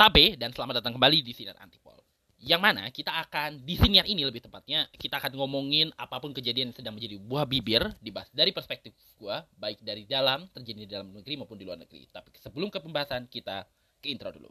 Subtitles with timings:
[0.00, 2.00] Tabe dan selamat datang kembali di Sinar Antipol.
[2.40, 6.72] Yang mana kita akan di siniar ini lebih tepatnya kita akan ngomongin apa pun kejadian
[6.72, 11.12] yang sedang menjadi buah bibir dibahas dari perspektif gua baik dari dalam terjadi di dalam
[11.12, 12.08] negeri maupun di luar negeri.
[12.08, 13.68] Tapi sebelum ke pembahasan kita
[14.00, 14.48] ke intro dulu.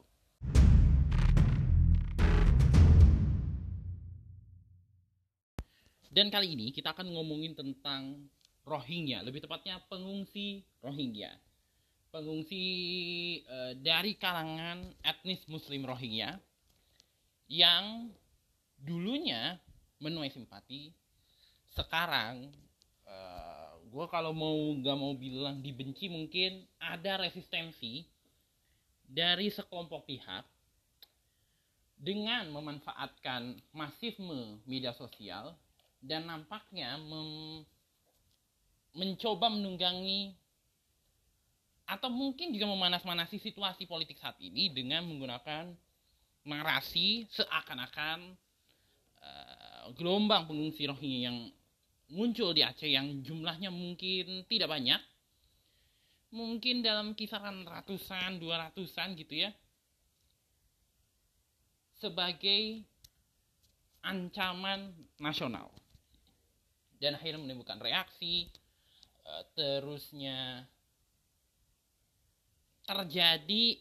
[6.14, 8.22] Dan kali ini kita akan ngomongin tentang
[8.70, 11.49] Rohingya, lebih tepatnya pengungsi Rohingya
[12.10, 12.66] pengungsi
[13.46, 16.38] uh, dari kalangan etnis Muslim Rohingya
[17.50, 18.10] yang
[18.78, 19.58] dulunya
[20.00, 20.94] menuai simpati,
[21.74, 22.48] sekarang
[23.04, 28.06] uh, eh, gue kalau mau gak mau bilang dibenci mungkin ada resistensi
[29.04, 30.46] dari sekelompok pihak
[32.00, 35.52] dengan memanfaatkan masifme media sosial
[36.00, 36.96] dan nampaknya
[38.96, 40.39] mencoba menunggangi
[41.90, 45.74] atau mungkin juga memanas-manasi situasi politik saat ini dengan menggunakan
[46.46, 48.38] narasi seakan-akan
[49.26, 51.38] uh, gelombang pengungsi Rohingya yang
[52.14, 55.02] muncul di Aceh yang jumlahnya mungkin tidak banyak.
[56.30, 59.52] Mungkin dalam kisaran ratusan, dua ratusan gitu ya.
[61.98, 62.86] Sebagai
[64.06, 65.74] ancaman nasional.
[67.02, 68.46] Dan akhirnya menimbulkan reaksi
[69.26, 70.70] uh, terusnya
[72.90, 73.78] terjadi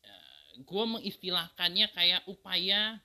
[0.00, 2.96] eh, gue mengistilahkannya kayak upaya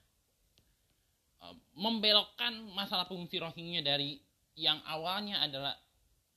[1.43, 4.23] eh, membelokkan masalah pengungsi Rohingya dari
[4.55, 5.75] yang awalnya adalah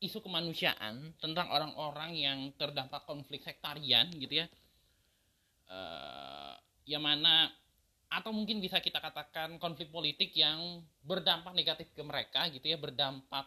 [0.02, 4.46] isu kemanusiaan tentang orang-orang yang terdampak konflik sektarian gitu ya.
[5.70, 7.46] Uh, yang mana
[8.10, 13.46] atau mungkin bisa kita katakan konflik politik yang berdampak negatif ke mereka gitu ya berdampak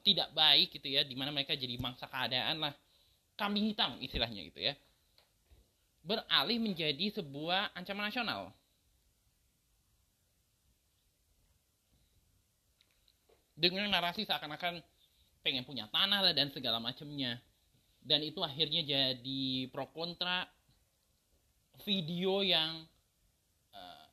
[0.00, 2.72] tidak baik gitu ya di mana mereka jadi mangsa keadaan lah
[3.38, 4.74] kambing hitam istilahnya gitu ya.
[6.02, 8.50] Beralih menjadi sebuah ancaman nasional.
[13.54, 14.82] Dengan narasi seakan-akan
[15.42, 17.38] pengen punya tanah dan segala macamnya.
[18.02, 20.46] Dan itu akhirnya jadi pro kontra
[21.86, 22.86] video yang
[23.74, 24.06] uh,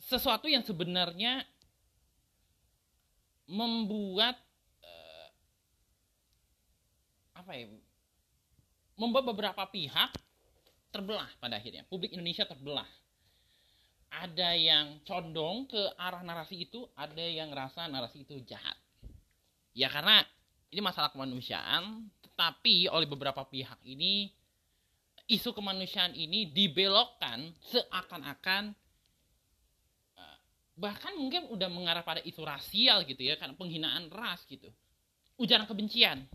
[0.00, 1.44] sesuatu yang sebenarnya
[3.44, 4.40] membuat
[7.44, 7.68] apa ya
[8.96, 10.16] membuat beberapa pihak
[10.88, 11.84] terbelah pada akhirnya.
[11.90, 12.88] Publik Indonesia terbelah.
[14.14, 18.78] Ada yang condong ke arah narasi itu ada yang rasa narasi itu jahat.
[19.74, 20.22] Ya karena
[20.70, 24.30] ini masalah kemanusiaan tetapi oleh beberapa pihak ini
[25.26, 28.70] isu kemanusiaan ini dibelokkan seakan-akan
[30.14, 30.38] eh,
[30.78, 34.70] bahkan mungkin udah mengarah pada isu rasial gitu ya karena penghinaan ras gitu.
[35.34, 36.30] Ujaran kebencian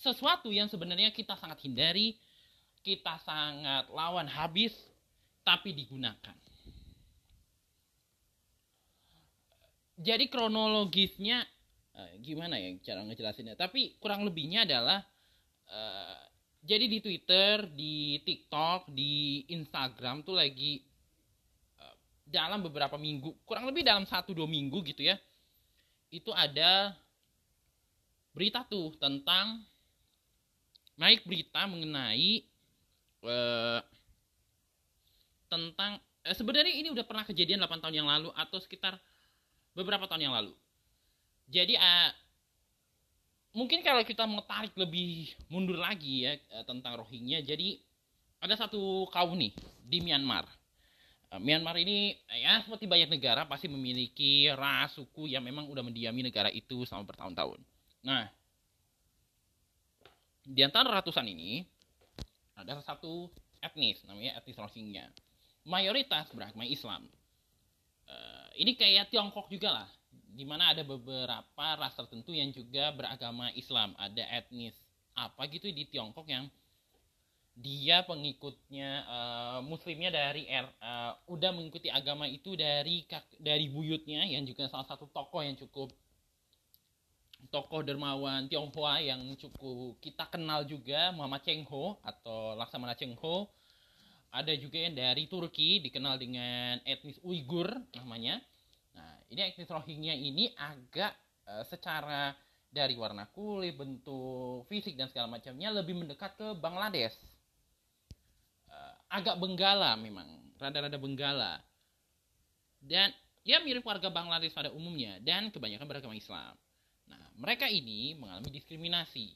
[0.00, 2.16] sesuatu yang sebenarnya kita sangat hindari,
[2.80, 4.72] kita sangat lawan habis,
[5.44, 6.36] tapi digunakan.
[10.00, 11.44] Jadi kronologisnya
[11.92, 13.60] eh, gimana ya cara ngejelasinnya?
[13.60, 15.04] Tapi kurang lebihnya adalah
[15.68, 16.20] uh,
[16.64, 20.80] jadi di Twitter, di TikTok, di Instagram tuh lagi
[21.76, 25.20] uh, dalam beberapa minggu, kurang lebih dalam satu dua minggu gitu ya,
[26.08, 26.96] itu ada
[28.32, 29.60] berita tuh tentang
[31.00, 32.44] naik berita mengenai
[33.24, 33.80] uh,
[35.48, 35.96] tentang
[36.28, 39.00] uh, sebenarnya ini udah pernah kejadian 8 tahun yang lalu atau sekitar
[39.72, 40.52] beberapa tahun yang lalu.
[41.48, 42.12] Jadi uh,
[43.56, 47.80] mungkin kalau kita mau tarik lebih mundur lagi ya uh, tentang Rohingya, jadi
[48.44, 50.44] ada satu kaum nih di Myanmar.
[51.30, 56.50] Myanmar ini ya seperti banyak negara pasti memiliki ras suku yang memang udah mendiami negara
[56.50, 57.62] itu selama bertahun-tahun.
[58.02, 58.26] Nah,
[60.44, 61.64] di antara ratusan ini
[62.56, 63.28] ada satu
[63.60, 65.08] etnis namanya etnis Rohingya.
[65.68, 67.04] Mayoritas beragama Islam.
[68.08, 73.52] Uh, ini kayak Tiongkok juga lah di mana ada beberapa ras tertentu yang juga beragama
[73.52, 73.92] Islam.
[74.00, 74.74] Ada etnis
[75.14, 76.48] apa gitu di Tiongkok yang
[77.60, 83.04] dia pengikutnya uh, muslimnya dari er, uh, udah mengikuti agama itu dari
[83.36, 85.92] dari buyutnya yang juga salah satu tokoh yang cukup
[87.48, 93.48] tokoh dermawan Tionghoa yang cukup kita kenal juga Muhammad Cheng Ho atau Laksamana Cheng Ho.
[94.30, 97.66] Ada juga yang dari Turki dikenal dengan etnis Uighur
[97.98, 98.38] namanya.
[98.94, 101.16] Nah ini etnis Rohingya ini agak
[101.50, 102.30] uh, secara
[102.70, 107.18] dari warna kulit bentuk fisik dan segala macamnya lebih mendekat ke Bangladesh.
[108.70, 110.28] Uh, agak benggala memang
[110.62, 111.58] rada-rada benggala.
[112.78, 113.10] Dan
[113.42, 116.54] ya mirip warga Bangladesh pada umumnya dan kebanyakan beragama Islam
[117.40, 119.32] mereka ini mengalami diskriminasi.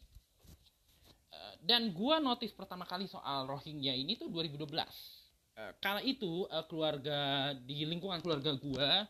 [1.34, 6.64] Eh, dan gua notice pertama kali soal Rohingya ini tuh 2012 uh, kala itu uh,
[6.68, 9.08] keluarga di lingkungan keluarga gua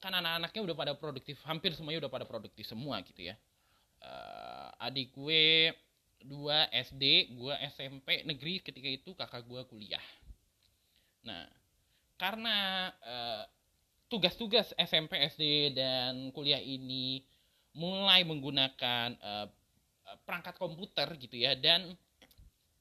[0.00, 3.36] kan anak-anaknya udah pada produktif hampir semuanya udah pada produktif semua gitu ya.
[4.80, 5.72] Adik gue
[6.24, 10.00] dua SD gua SMP negeri ketika itu kakak gua kuliah.
[11.24, 11.48] Nah
[12.20, 12.88] karena
[14.12, 17.24] tugas-tugas SMP SD dan kuliah ini
[17.74, 19.46] mulai menggunakan uh,
[20.26, 21.94] perangkat komputer gitu ya dan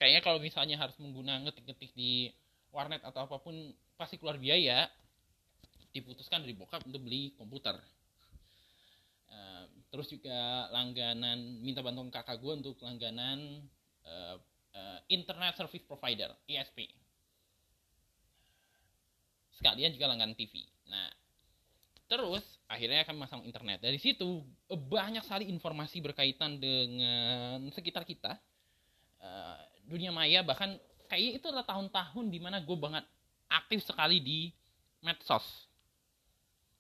[0.02, 2.34] kayaknya kalau misalnya harus menggunakan ngetik-ngetik di
[2.74, 3.54] warnet atau apa pun
[3.98, 4.88] pasti keluar biaya.
[5.90, 7.74] Diputuskan dari bokap untuk beli komputer.
[9.30, 13.66] Uh, terus juga langganan minta bantuan kakak gue untuk langganan
[14.06, 14.38] uh,
[14.74, 16.90] uh, internet service provider ISP
[19.60, 21.10] sekalian juga langganan TV nah
[22.10, 23.86] terus akhirnya kami masang internet.
[23.86, 28.34] Dari situ banyak sekali informasi berkaitan dengan sekitar kita.
[29.20, 33.06] Uh, dunia maya bahkan kayak itu adalah tahun-tahun di mana gue banget
[33.46, 34.50] aktif sekali di
[35.06, 35.70] medsos.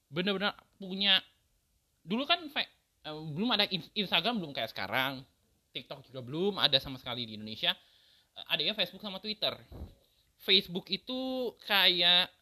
[0.10, 1.22] Bener-bener punya
[2.02, 5.22] dulu kan uh, belum ada Instagram belum kayak sekarang.
[5.70, 7.78] TikTok juga belum ada sama sekali di Indonesia.
[8.34, 9.54] Uh, ada ya Facebook sama Twitter.
[10.42, 12.34] Facebook itu kayak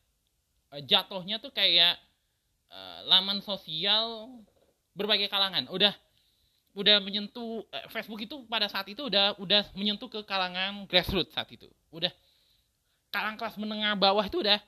[0.71, 2.06] uh, jatuhnya tuh kayak
[2.71, 4.31] uh, laman sosial
[4.97, 5.69] berbagai kalangan.
[5.69, 5.93] Udah
[6.77, 11.49] udah menyentuh uh, Facebook itu pada saat itu udah udah menyentuh ke kalangan grassroots saat
[11.53, 11.67] itu.
[11.89, 12.11] Udah.
[13.09, 14.59] Kalangan kelas menengah bawah itu udah.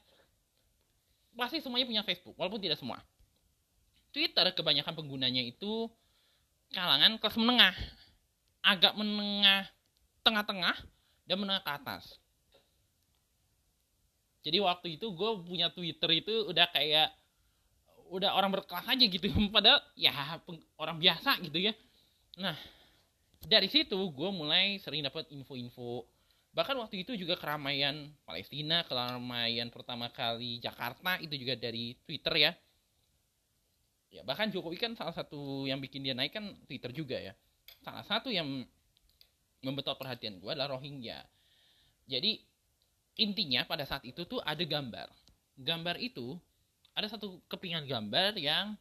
[1.35, 2.99] Pasti semuanya punya Facebook walaupun tidak semua.
[4.09, 5.87] Twitter kebanyakan penggunanya itu
[6.73, 7.75] kalangan kelas menengah.
[8.59, 9.69] Agak menengah
[10.25, 10.75] tengah-tengah
[11.29, 12.19] dan menengah ke atas.
[14.39, 17.11] Jadi waktu itu gue punya Twitter itu udah kayak
[18.09, 20.11] udah orang berkelas aja gitu padahal ya
[20.81, 21.73] orang biasa gitu ya.
[22.41, 22.57] Nah
[23.45, 26.03] dari situ gue mulai sering dapat info-info.
[26.49, 32.51] Bahkan waktu itu juga keramaian Palestina keramaian pertama kali Jakarta itu juga dari Twitter ya.
[34.09, 37.37] Ya bahkan Jokowi kan salah satu yang bikin dia naik kan Twitter juga ya.
[37.85, 38.65] Salah satu yang
[39.61, 41.21] membetot perhatian gue adalah Rohingya.
[42.09, 42.41] Jadi
[43.21, 45.07] intinya pada saat itu tuh ada gambar.
[45.59, 46.39] Gambar itu
[46.99, 48.75] ada satu kepingan gambar yang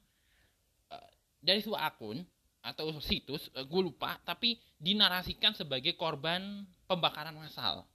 [0.91, 2.27] uh, dari sebuah akun
[2.67, 7.87] atau situs uh, gue lupa tapi dinarasikan sebagai korban pembakaran massal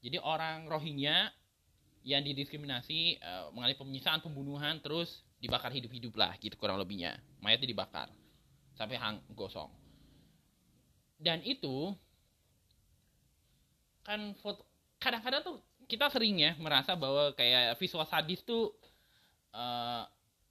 [0.00, 1.34] jadi orang Rohingya
[2.06, 7.18] yang didiskriminasi uh, mengalami penyiksaan pembunuhan terus dibakar hidup-hidup lah gitu kurang lebihnya.
[7.42, 8.06] Mayatnya dibakar
[8.78, 9.66] sampai hang gosong.
[11.18, 11.90] Dan itu
[14.06, 14.62] kan foto
[15.02, 15.58] kadang-kadang tuh
[15.90, 18.70] kita sering ya merasa bahwa kayak visual sadis tuh
[19.56, 20.04] uh,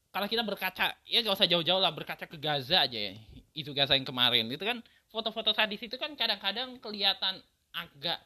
[0.10, 3.14] kalau kita berkaca ya gak usah jauh-jauh lah berkaca ke Gaza aja ya.
[3.54, 4.50] Itu Gaza yang kemarin.
[4.50, 4.82] Itu kan
[5.14, 7.40] foto-foto sadis itu kan kadang-kadang kelihatan
[7.76, 8.18] agak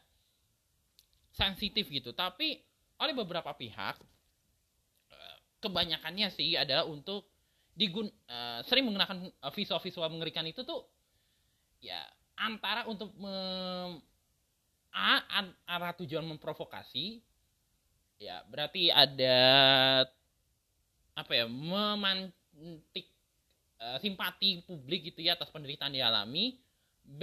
[1.35, 2.15] sensitif gitu.
[2.15, 2.61] Tapi
[2.99, 3.95] oleh beberapa pihak
[5.11, 7.27] uh, kebanyakannya sih adalah untuk
[7.73, 10.83] digun uh, sering menggunakan visual-visual mengerikan itu tuh
[11.79, 12.03] ya
[12.35, 13.35] antara untuk me,
[14.91, 15.23] a,
[15.63, 17.23] arah tujuan memprovokasi
[18.19, 19.39] ya berarti ada
[21.19, 23.07] apa ya memantik
[23.83, 26.55] uh, simpati publik gitu ya atas penderitaan dialami
[27.03, 27.21] B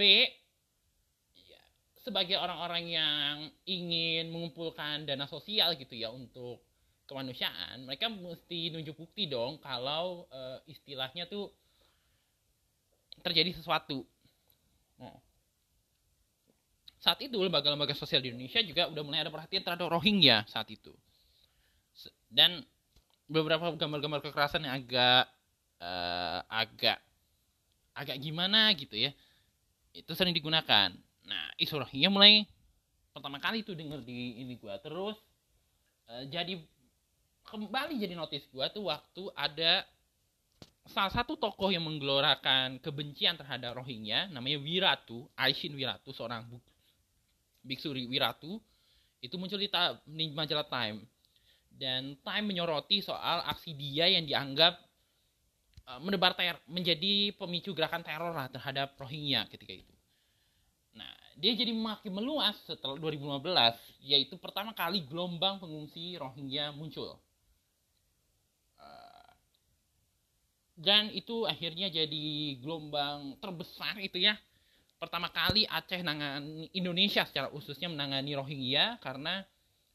[1.33, 1.61] ya,
[2.05, 3.35] sebagai orang-orang yang
[3.65, 6.61] ingin mengumpulkan dana sosial gitu ya untuk
[7.09, 11.49] kemanusiaan mereka mesti nunjuk bukti dong kalau uh, istilahnya tuh
[13.25, 14.05] terjadi sesuatu.
[15.01, 15.17] Nah,
[17.01, 20.93] saat itu lembaga-lembaga sosial di Indonesia juga udah mulai ada perhatian terhadap Rohingya saat itu.
[22.27, 22.61] Dan
[23.27, 25.27] beberapa gambar-gambar kekerasan yang agak
[25.83, 26.97] uh, agak
[27.91, 29.11] agak gimana gitu ya
[29.91, 30.93] itu sering digunakan.
[31.27, 32.47] Nah isu Rohingya mulai
[33.11, 34.79] pertama kali itu denger di ini gua.
[34.79, 35.19] Terus
[36.07, 36.55] uh, jadi
[37.43, 39.83] kembali jadi notice gua tuh waktu ada
[40.87, 46.47] salah satu tokoh yang menggelorakan kebencian terhadap Rohingya namanya Wiratu Aishin Wiratu seorang
[47.59, 48.63] biksu Wiratu.
[49.17, 49.65] Itu muncul di,
[50.05, 51.16] di majalah Time
[51.77, 54.81] dan Time menyoroti soal aksi dia yang dianggap
[55.85, 59.93] uh, menebar ter menjadi pemicu gerakan teror lah terhadap Rohingya ketika itu.
[60.97, 63.45] Nah, dia jadi makin meluas setelah 2015,
[64.01, 67.21] yaitu pertama kali gelombang pengungsi Rohingya muncul.
[68.81, 69.31] Uh,
[70.73, 74.33] dan itu akhirnya jadi gelombang terbesar itu ya.
[74.97, 79.45] Pertama kali Aceh nangani Indonesia secara khususnya menangani Rohingya karena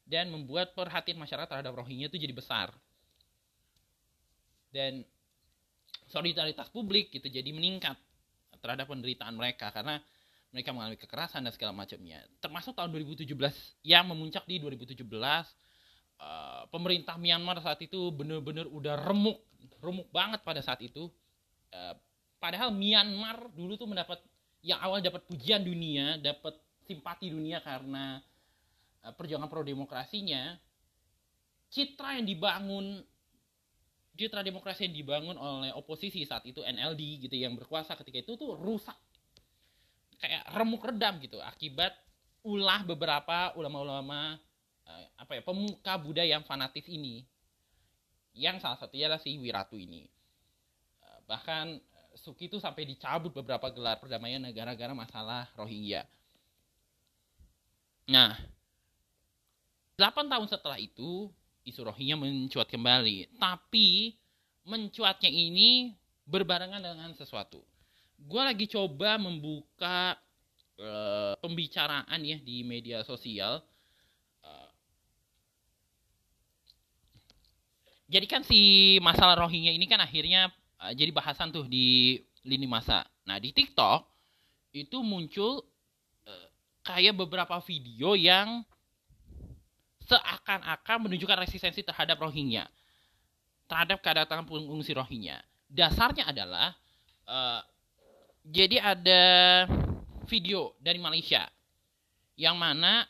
[0.07, 2.75] dan membuat perhatian masyarakat terhadap Rohingya itu jadi besar
[4.73, 5.05] dan
[6.09, 7.97] solidaritas publik gitu jadi meningkat
[8.63, 10.01] terhadap penderitaan mereka karena
[10.53, 12.21] mereka mengalami kekerasan dan segala macamnya.
[12.45, 13.25] Termasuk tahun 2017
[13.89, 19.41] yang memuncak di 2017 uh, pemerintah Myanmar saat itu benar-benar udah remuk,
[19.81, 21.09] remuk banget pada saat itu.
[21.73, 21.97] Uh,
[22.37, 24.21] padahal Myanmar dulu tuh mendapat
[24.61, 26.55] yang awal dapat pujian dunia, dapat
[26.85, 28.21] simpati dunia karena
[29.11, 30.55] perjuangan pro demokrasinya.
[31.73, 33.03] Citra yang dibangun
[34.13, 38.55] citra demokrasi yang dibangun oleh oposisi saat itu NLD gitu yang berkuasa ketika itu tuh
[38.55, 38.95] rusak.
[40.23, 41.97] Kayak remuk redam gitu akibat
[42.47, 44.39] ulah beberapa ulama-ulama
[44.87, 47.27] uh, apa ya pemuka Buddha yang fanatis ini.
[48.33, 50.07] Yang salah satunya adalah si Wiratu ini.
[51.03, 51.83] Uh, bahkan
[52.13, 56.05] Suki itu sampai dicabut beberapa gelar perdamaian negara-negara masalah Rohingya.
[58.13, 58.37] Nah
[60.01, 61.29] 8 tahun setelah itu
[61.63, 64.19] isu Rohingya mencuat kembali tapi
[64.67, 65.95] mencuatnya ini
[66.27, 67.63] berbarengan dengan sesuatu
[68.23, 70.15] gue lagi coba membuka
[70.79, 73.63] uh, pembicaraan ya di media sosial.
[74.43, 74.71] Uh,
[78.07, 83.07] jadi kan si masalah Rohingya ini kan akhirnya uh, jadi bahasan tuh di lini masa.
[83.27, 84.07] Nah di TikTok
[84.73, 85.67] itu muncul
[86.83, 88.67] kayak beberapa video yang
[90.13, 92.69] seakan-akan menunjukkan resistensi terhadap Rohingya,
[93.65, 95.41] terhadap kedatangan pengungsi Rohingya.
[95.73, 96.77] Dasarnya adalah
[97.25, 97.65] uh,
[98.45, 99.23] jadi ada
[100.29, 101.49] video dari Malaysia
[102.37, 103.09] yang mana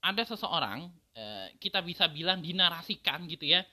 [0.00, 3.64] ada seseorang uh, kita bisa bilang dinarasikan gitu ya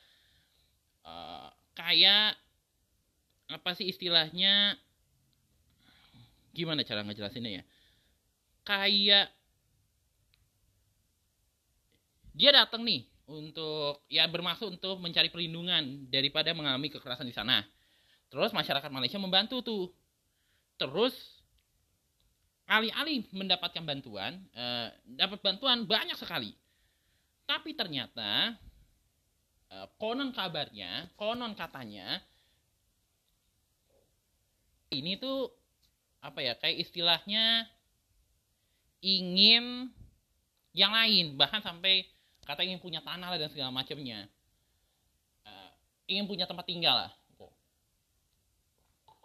[1.07, 2.35] uh, kayak
[3.47, 4.75] apa sih istilahnya
[6.51, 7.63] gimana cara ngejelasinnya ya
[8.67, 9.31] kayak
[12.37, 17.65] dia datang nih untuk ya bermaksud untuk mencari perlindungan daripada mengalami kekerasan di sana.
[18.29, 19.83] Terus masyarakat Malaysia membantu tuh.
[20.77, 21.17] Terus
[22.69, 26.53] alih-alih mendapatkan bantuan eh, dapat bantuan banyak sekali.
[27.49, 28.53] Tapi ternyata
[29.73, 32.21] eh, konon kabarnya konon katanya
[34.93, 35.51] ini tuh
[36.21, 37.65] apa ya kayak istilahnya
[39.01, 39.89] ingin
[40.77, 41.33] yang lain.
[41.35, 42.05] Bahkan sampai
[42.47, 44.31] kata ingin punya tanah dan segala macamnya
[45.43, 45.71] uh,
[46.07, 47.11] ingin punya tempat tinggal lah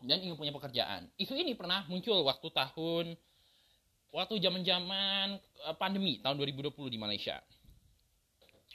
[0.02, 1.06] dan ingin punya pekerjaan.
[1.14, 3.06] Isu ini pernah muncul waktu tahun
[4.12, 7.38] waktu zaman-zaman eh, pandemi tahun 2020 di Malaysia.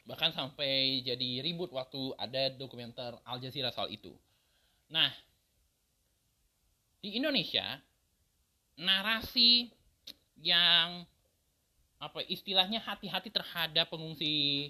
[0.08, 4.16] Bahkan sampai jadi ribut waktu ada dokumenter Al Jazeera soal itu.
[4.88, 5.12] Nah,
[7.04, 7.76] di Indonesia
[8.80, 9.68] narasi
[10.40, 11.04] yang
[11.98, 14.70] apa istilahnya hati-hati terhadap pengungsi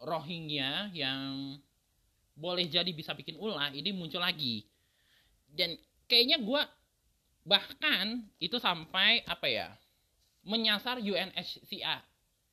[0.00, 1.60] Rohingya yang
[2.32, 4.64] boleh jadi bisa bikin ulah ini muncul lagi.
[5.52, 5.76] Dan
[6.08, 6.62] kayaknya gue
[7.44, 9.68] bahkan itu sampai apa ya
[10.44, 12.00] menyasar UNHCR uh,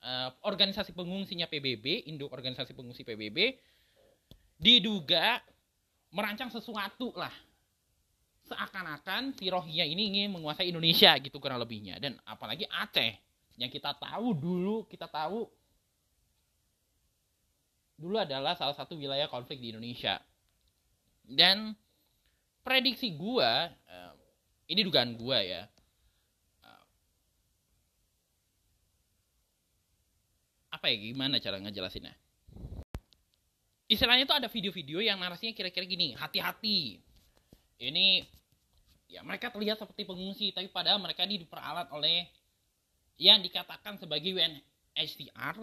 [0.04, 3.56] eh, organisasi pengungsinya PBB induk organisasi pengungsi PBB
[4.60, 5.40] diduga
[6.12, 7.32] merancang sesuatu lah.
[8.48, 12.00] Seakan-akan si Rohingya ini ingin menguasai Indonesia gitu kurang lebihnya.
[12.00, 13.27] Dan apalagi Aceh
[13.58, 15.50] yang kita tahu dulu kita tahu
[17.98, 20.22] dulu adalah salah satu wilayah konflik di Indonesia.
[21.26, 21.74] Dan
[22.62, 24.14] prediksi gua uh,
[24.70, 25.66] ini dugaan gua ya
[26.64, 26.84] uh,
[30.72, 32.14] apa ya gimana cara ngejelasinnya?
[33.90, 37.02] Istilahnya itu ada video-video yang narasinya kira-kira gini hati-hati.
[37.82, 38.28] Ini
[39.10, 42.30] ya mereka terlihat seperti pengungsi tapi padahal mereka ini diperalat oleh
[43.18, 45.58] yang dikatakan sebagai UNHCR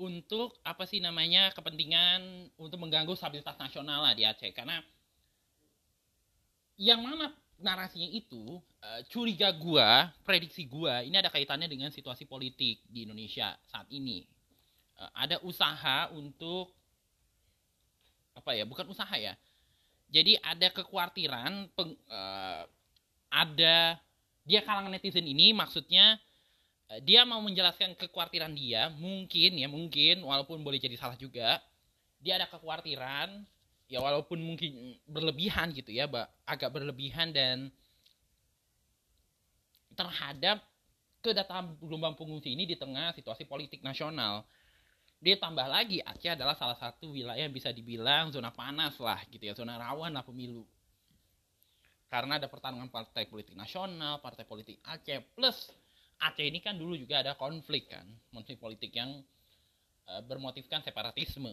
[0.00, 4.80] untuk apa sih namanya kepentingan untuk mengganggu stabilitas nasional lah di Aceh karena
[6.80, 7.30] yang mana
[7.62, 13.54] narasinya itu uh, curiga gua, prediksi gua ini ada kaitannya dengan situasi politik di Indonesia
[13.70, 14.26] saat ini.
[14.98, 16.74] Uh, ada usaha untuk
[18.34, 18.66] apa ya?
[18.66, 19.38] Bukan usaha ya.
[20.12, 22.66] Jadi ada kekhawatiran peng, uh,
[23.30, 23.96] ada
[24.42, 26.18] dia kalangan netizen ini maksudnya
[27.04, 31.62] dia mau menjelaskan kekhawatiran dia, mungkin ya, mungkin walaupun boleh jadi salah juga.
[32.22, 33.42] Dia ada kekhawatiran
[33.92, 36.08] ya walaupun mungkin berlebihan gitu ya
[36.48, 37.68] agak berlebihan dan
[39.92, 40.64] terhadap
[41.20, 44.48] kedatangan gelombang pengungsi ini di tengah situasi politik nasional
[45.20, 49.52] ditambah lagi Aceh adalah salah satu wilayah yang bisa dibilang zona panas lah gitu ya
[49.52, 50.64] zona rawan lah pemilu
[52.08, 55.68] karena ada pertarungan partai politik nasional partai politik Aceh plus
[56.22, 59.18] Aceh ini kan dulu juga ada konflik kan konflik politik yang
[60.06, 61.50] uh, bermotifkan separatisme.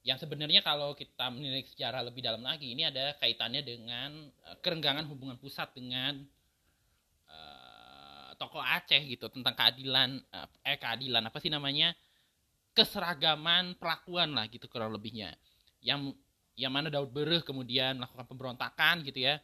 [0.00, 5.04] Yang sebenarnya kalau kita menilai secara lebih dalam lagi ini ada kaitannya dengan uh, kerenggangan
[5.10, 6.22] hubungan pusat dengan
[7.26, 10.22] uh, tokoh Aceh gitu tentang keadilan
[10.64, 11.92] eh keadilan apa sih namanya
[12.72, 15.34] keseragaman perlakuan lah gitu kurang lebihnya.
[15.82, 16.14] Yang
[16.54, 19.42] yang mana Daud Bereh kemudian melakukan pemberontakan gitu ya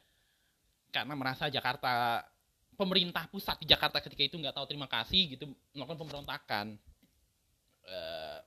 [0.94, 2.24] karena merasa Jakarta
[2.76, 6.66] pemerintah pusat di Jakarta ketika itu nggak tahu terima kasih gitu melakukan pemberontakan.
[7.86, 8.38] Uh,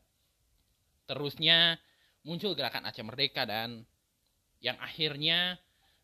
[1.09, 1.79] terusnya
[2.21, 3.81] muncul gerakan Aceh Merdeka dan
[4.62, 5.57] yang akhirnya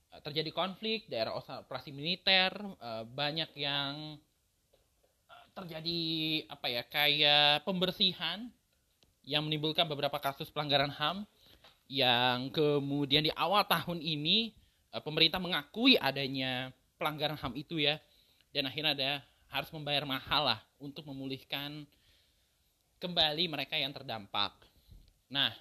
[0.10, 2.52] uh, terjadi konflik daerah operasi militer
[2.82, 4.18] uh, banyak yang
[5.56, 6.02] terjadi
[6.52, 8.52] apa ya kayak pembersihan
[9.24, 11.24] yang menimbulkan beberapa kasus pelanggaran HAM
[11.88, 14.52] yang kemudian di awal tahun ini
[15.00, 17.96] pemerintah mengakui adanya pelanggaran HAM itu ya
[18.56, 19.12] dan akhirnya ada
[19.52, 21.84] harus membayar mahal lah untuk memulihkan
[23.04, 24.56] kembali mereka yang terdampak.
[25.28, 25.52] Nah,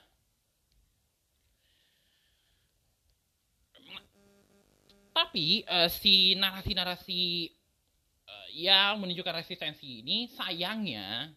[5.10, 7.50] tapi uh, si narasi-narasi
[8.30, 11.34] uh, yang menunjukkan resistensi ini sayangnya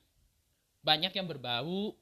[0.85, 1.97] banyak yang berbau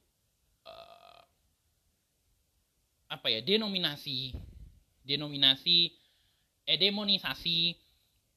[3.06, 4.34] apa ya denominasi
[5.06, 5.94] denominasi
[6.66, 6.78] eh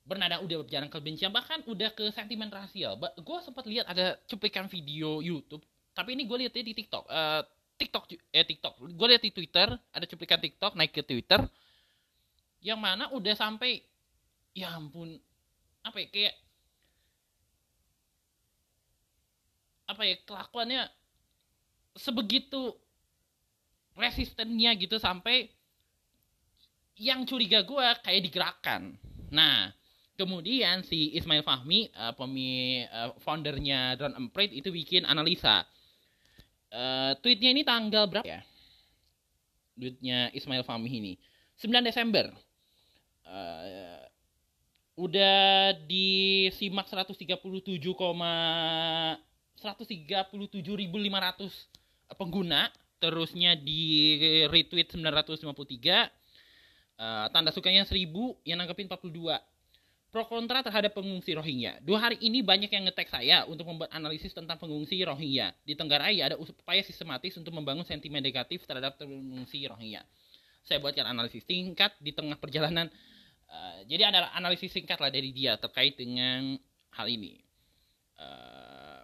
[0.09, 5.21] bernada udah berjalan kebencian bahkan udah ke sentimen rasial gue sempat lihat ada cuplikan video
[5.21, 5.61] YouTube
[5.93, 7.45] tapi ini gue lihatnya di TikTok uh,
[7.77, 11.45] TikTok eh TikTok gue lihat di Twitter ada cuplikan TikTok naik ke Twitter
[12.65, 13.85] yang mana udah sampai
[14.57, 15.13] ya ampun
[15.85, 16.35] apa ya kayak
[19.89, 20.81] apa ya kelakuannya
[21.97, 22.73] sebegitu
[23.97, 25.49] resistennya gitu sampai
[26.99, 28.81] yang curiga gue kayak digerakkan.
[29.31, 29.71] Nah,
[30.19, 35.63] kemudian si Ismail Fahmi, uh, pemi uh, foundernya Drone Emprit itu bikin analisa.
[36.67, 38.43] Uh, tweetnya ini tanggal berapa ya?
[39.79, 41.15] Tweetnya Ismail Fahmi ini
[41.63, 42.35] 9 Desember.
[43.23, 44.03] Uh,
[44.99, 47.39] udah disimak 137,
[49.55, 52.67] 137.500 pengguna
[52.99, 54.19] terusnya di
[54.51, 56.19] retweet 953
[56.99, 58.11] uh, tanda sukanya 1000
[58.43, 59.39] yang nanggepin 42
[60.09, 61.77] pro kontra terhadap pengungsi Rohingya.
[61.85, 65.53] Dua hari ini banyak yang ngetek saya untuk membuat analisis tentang pengungsi Rohingya.
[65.61, 70.01] Di Tenggarai ada upaya sistematis untuk membangun sentimen negatif terhadap pengungsi Rohingya.
[70.65, 72.89] Saya buatkan analisis singkat di tengah perjalanan.
[73.49, 76.57] Uh, jadi ada analisis singkat lah dari dia terkait dengan
[76.93, 77.41] hal ini.
[78.17, 79.01] Uh,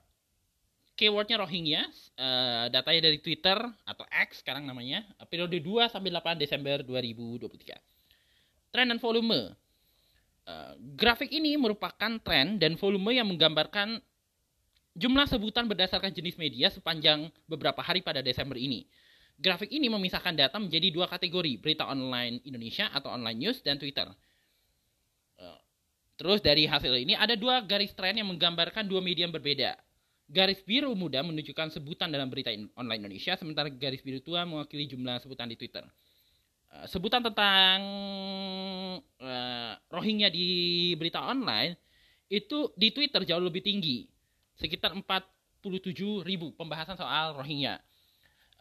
[0.98, 1.86] keywordnya Rohingya,
[2.18, 7.78] uh, datanya dari Twitter atau X sekarang namanya, periode 2 sampai 8 Desember 2023.
[8.74, 9.65] Tren dan volume.
[10.46, 13.98] Uh, grafik ini merupakan tren dan volume yang menggambarkan
[14.94, 18.86] jumlah sebutan berdasarkan jenis media sepanjang beberapa hari pada Desember ini.
[19.42, 24.06] Grafik ini memisahkan data menjadi dua kategori, berita online Indonesia atau online news dan Twitter.
[25.42, 25.60] Uh,
[26.14, 29.76] terus dari hasil ini ada dua garis tren yang menggambarkan dua media yang berbeda.
[30.30, 35.18] Garis biru muda menunjukkan sebutan dalam berita online Indonesia, sementara garis biru tua mewakili jumlah
[35.26, 35.86] sebutan di Twitter.
[36.72, 37.80] Uh, sebutan tentang
[39.22, 41.78] uh, Rohingya di berita online
[42.30, 44.10] itu di Twitter jauh lebih tinggi,
[44.58, 47.78] sekitar 47 ribu pembahasan soal Rohingya.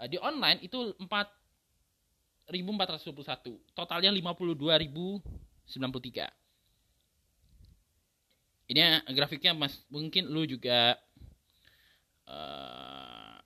[0.01, 6.29] Uh, di online itu 4.421, totalnya 52.093.
[8.65, 10.97] Ini grafiknya mas mungkin lu juga
[12.25, 13.37] uh,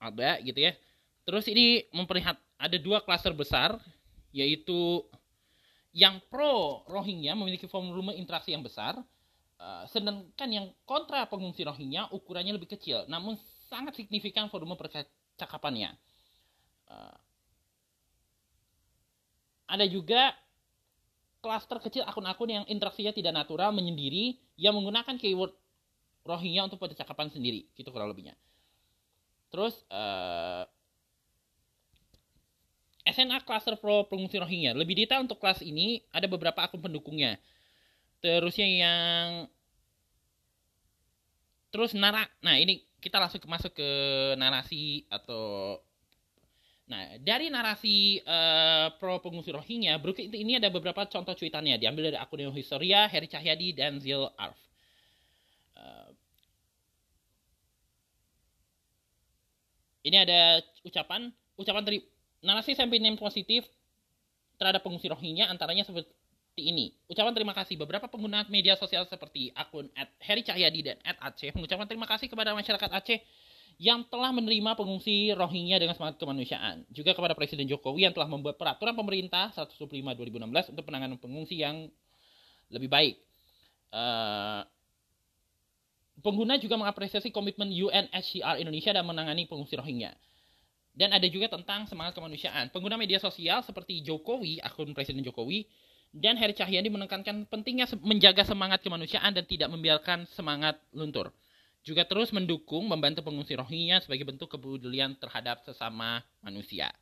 [0.00, 0.72] ada gitu ya.
[1.30, 3.78] Terus ini memperlihat ada dua klaster besar
[4.34, 5.06] yaitu
[5.94, 8.98] yang pro Rohingya memiliki volume interaksi yang besar,
[9.62, 13.38] uh, sedangkan yang kontra pengungsi Rohingya ukurannya lebih kecil, namun
[13.70, 15.94] sangat signifikan volume percakapannya.
[16.90, 17.14] Uh,
[19.70, 20.34] ada juga
[21.38, 25.54] klaster kecil akun-akun yang interaksinya tidak natural menyendiri yang menggunakan keyword
[26.26, 28.36] Rohingya untuk percakapan sendiri gitu kurang lebihnya
[29.50, 30.64] terus uh, eh,
[33.12, 34.72] SNA Cluster Pro pengungsi Rohingya.
[34.74, 37.36] Lebih detail untuk kelas ini ada beberapa akun pendukungnya.
[38.22, 39.26] Terusnya yang
[41.70, 42.26] terus nara.
[42.42, 43.90] Nah ini kita langsung masuk ke
[44.36, 45.78] narasi atau
[46.90, 52.18] Nah, dari narasi uh, pro pengungsi Rohingya, berikut ini ada beberapa contoh cuitannya diambil dari
[52.18, 54.58] akun Historia, Heri Cahyadi, dan Zil Arf.
[55.78, 56.10] Uh,
[60.02, 62.02] ini ada ucapan ucapan dari
[62.40, 63.64] narasi sentimen positif
[64.60, 66.12] terhadap pengungsi Rohingya antaranya seperti
[66.60, 66.92] ini.
[67.08, 69.88] Ucapan terima kasih beberapa pengguna media sosial seperti akun
[70.20, 73.20] Cahyadi dan Aceh mengucapkan terima kasih kepada masyarakat Aceh
[73.80, 76.84] yang telah menerima pengungsi Rohingya dengan semangat kemanusiaan.
[76.92, 81.88] Juga kepada Presiden Jokowi yang telah membuat peraturan pemerintah 115 2016 untuk penanganan pengungsi yang
[82.68, 83.16] lebih baik.
[83.88, 84.68] Uh,
[86.20, 90.12] pengguna juga mengapresiasi komitmen UNHCR Indonesia dalam menangani pengungsi Rohingya.
[90.90, 92.68] Dan ada juga tentang semangat kemanusiaan.
[92.74, 95.64] Pengguna media sosial seperti Jokowi, akun Presiden Jokowi,
[96.10, 101.30] dan Heri Cahyadi menekankan pentingnya menjaga semangat kemanusiaan dan tidak membiarkan semangat luntur.
[101.80, 106.92] Juga terus mendukung membantu pengungsi Rohingya sebagai bentuk kepedulian terhadap sesama manusia.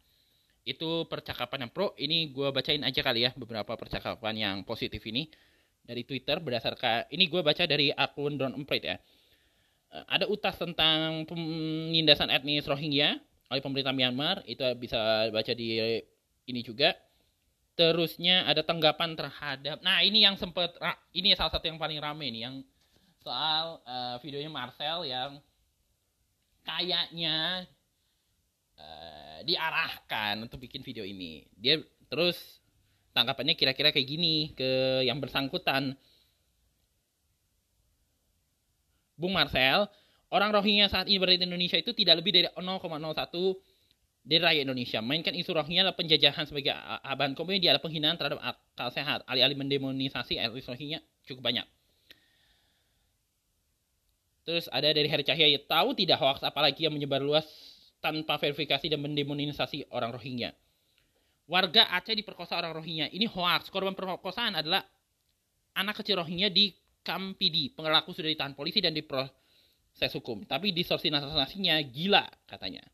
[0.63, 1.97] Itu percakapan yang pro.
[1.97, 5.27] Ini gue bacain aja kali ya beberapa percakapan yang positif ini
[5.89, 9.01] dari Twitter berdasarkan ini gue baca dari akun Drone Emprit ya.
[9.89, 13.17] Eh, ada utas tentang penindasan etnis Rohingya
[13.49, 16.01] oleh pemerintah Myanmar, itu bisa baca di
[16.49, 16.93] ini juga.
[17.79, 20.75] Terusnya ada tanggapan terhadap Nah, ini yang sempat
[21.15, 22.57] ini salah satu yang paling rame nih yang
[23.23, 25.39] soal uh, videonya Marcel yang
[26.67, 27.65] kayaknya
[28.77, 31.47] uh, diarahkan untuk bikin video ini.
[31.55, 31.79] Dia
[32.11, 32.59] terus
[33.15, 35.95] tangkapannya kira-kira kayak gini ke yang bersangkutan.
[39.19, 39.91] Bung Marcel,
[40.35, 44.99] orang Rohingya saat ini berada di Indonesia itu tidak lebih dari 0,01 dari rakyat Indonesia.
[45.01, 49.25] Mainkan isu Rohingya adalah penjajahan sebagai bahan komedi adalah penghinaan terhadap akal sehat.
[49.25, 51.67] Alih-alih mendemonisasi etnis Rohingya cukup banyak.
[54.49, 57.45] Terus ada dari Heri Cahya, tahu tidak hoax apalagi yang menyebar luas
[58.01, 60.57] tanpa verifikasi dan mendemonisasi orang Rohingya
[61.49, 63.09] warga Aceh diperkosa orang Rohingya.
[63.11, 63.73] Ini hoax.
[63.73, 64.85] Korban perkosaan adalah
[65.75, 67.73] anak kecil Rohingya di Kampidi.
[67.73, 69.33] Pengelaku sudah ditahan polisi dan diproses
[70.07, 70.47] hukum.
[70.47, 72.87] Tapi distorsi nasinya gila katanya.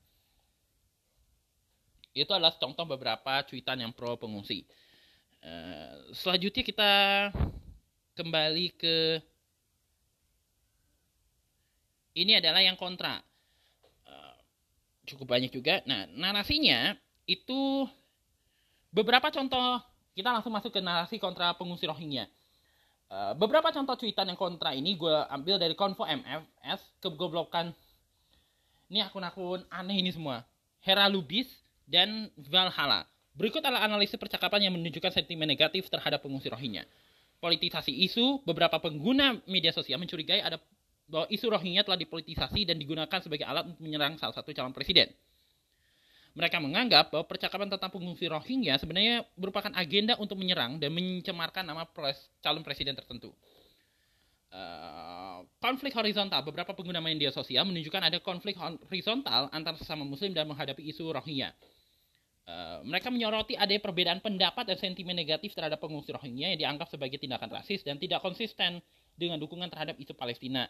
[2.16, 4.64] Itu adalah contoh beberapa cuitan yang pro pengungsi.
[5.44, 6.92] Uh, selanjutnya kita
[8.16, 9.20] kembali ke
[12.16, 13.20] ini adalah yang kontra.
[14.06, 14.36] Uh,
[15.04, 15.82] cukup banyak juga.
[15.84, 16.94] Nah, narasinya
[17.26, 17.84] itu
[18.94, 19.82] Beberapa contoh,
[20.14, 22.30] kita langsung masuk ke narasi kontra pengungsi Rohingya.
[23.08, 27.70] Uh, beberapa contoh cuitan yang kontra ini gue ambil dari Konvo MFS, kegoblokan.
[28.88, 30.42] Ini akun-akun aneh ini semua.
[30.84, 31.48] Hera Lubis
[31.84, 33.04] dan Valhalla.
[33.34, 36.86] Berikut adalah analisis percakapan yang menunjukkan sentimen negatif terhadap pengungsi Rohingya.
[37.42, 40.56] Politisasi isu, beberapa pengguna media sosial mencurigai ada
[41.10, 45.12] bahwa isu Rohingya telah dipolitisasi dan digunakan sebagai alat untuk menyerang salah satu calon presiden.
[46.34, 51.86] Mereka menganggap bahwa percakapan tentang pengungsi Rohingya sebenarnya merupakan agenda untuk menyerang dan mencemarkan nama
[51.86, 53.30] pres, calon presiden tertentu.
[54.50, 56.42] Uh, konflik horizontal.
[56.42, 61.54] Beberapa pengguna media sosial menunjukkan ada konflik horizontal antara sesama muslim dan menghadapi isu Rohingya.
[62.44, 67.18] Uh, mereka menyoroti ada perbedaan pendapat dan sentimen negatif terhadap pengungsi Rohingya yang dianggap sebagai
[67.22, 68.82] tindakan rasis dan tidak konsisten
[69.14, 70.66] dengan dukungan terhadap isu Palestina.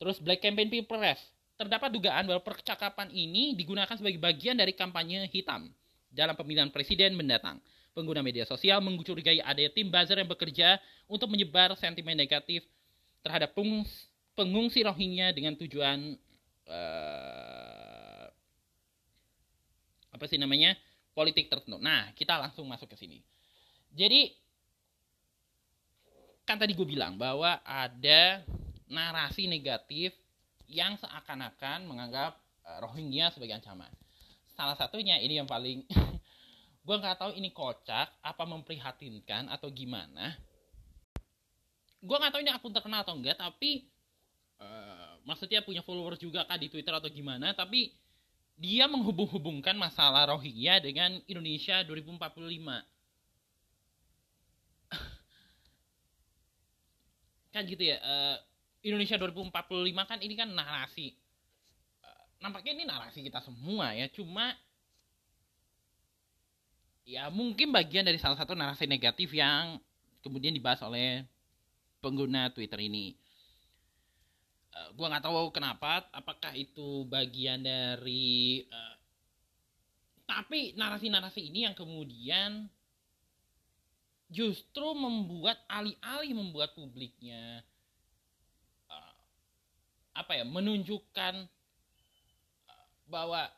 [0.00, 1.20] Terus Black Campaign Pilpres
[1.54, 5.70] terdapat dugaan bahwa percakapan ini digunakan sebagai bagian dari kampanye hitam
[6.10, 7.62] dalam pemilihan presiden mendatang.
[7.94, 12.66] Pengguna media sosial mencurigai ada tim buzzer yang bekerja untuk menyebar sentimen negatif
[13.22, 13.54] terhadap
[14.34, 16.18] pengungsi Rohingya dengan tujuan
[16.66, 18.26] uh,
[20.10, 20.74] apa sih namanya
[21.14, 21.78] politik tertentu.
[21.78, 23.22] Nah, kita langsung masuk ke sini.
[23.94, 24.34] Jadi
[26.42, 28.42] kan tadi gue bilang bahwa ada
[28.90, 30.12] narasi negatif
[30.68, 33.90] yang seakan-akan menganggap uh, Rohingya sebagai ancaman.
[34.54, 35.84] Salah satunya ini yang paling
[36.86, 40.36] gue nggak tahu ini kocak apa memprihatinkan atau gimana.
[42.04, 43.88] Gue nggak tahu ini akun terkenal atau enggak, tapi
[44.60, 47.96] uh, maksudnya punya followers juga kah di Twitter atau gimana, tapi
[48.54, 52.22] dia menghubung-hubungkan masalah Rohingya dengan Indonesia 2045.
[57.56, 57.98] kan gitu ya.
[57.98, 58.38] Uh,
[58.84, 59.48] Indonesia 2045
[60.04, 61.16] kan ini kan narasi.
[62.04, 64.52] Uh, nampaknya ini narasi kita semua ya cuma
[67.08, 69.80] ya mungkin bagian dari salah satu narasi negatif yang
[70.20, 71.24] kemudian dibahas oleh
[72.04, 73.16] pengguna Twitter ini.
[74.76, 78.94] Uh, gua nggak tahu kenapa apakah itu bagian dari uh,
[80.28, 82.68] tapi narasi-narasi ini yang kemudian
[84.28, 87.64] justru membuat alih-alih membuat publiknya
[90.14, 91.34] apa ya menunjukkan
[92.70, 93.50] uh, bahwa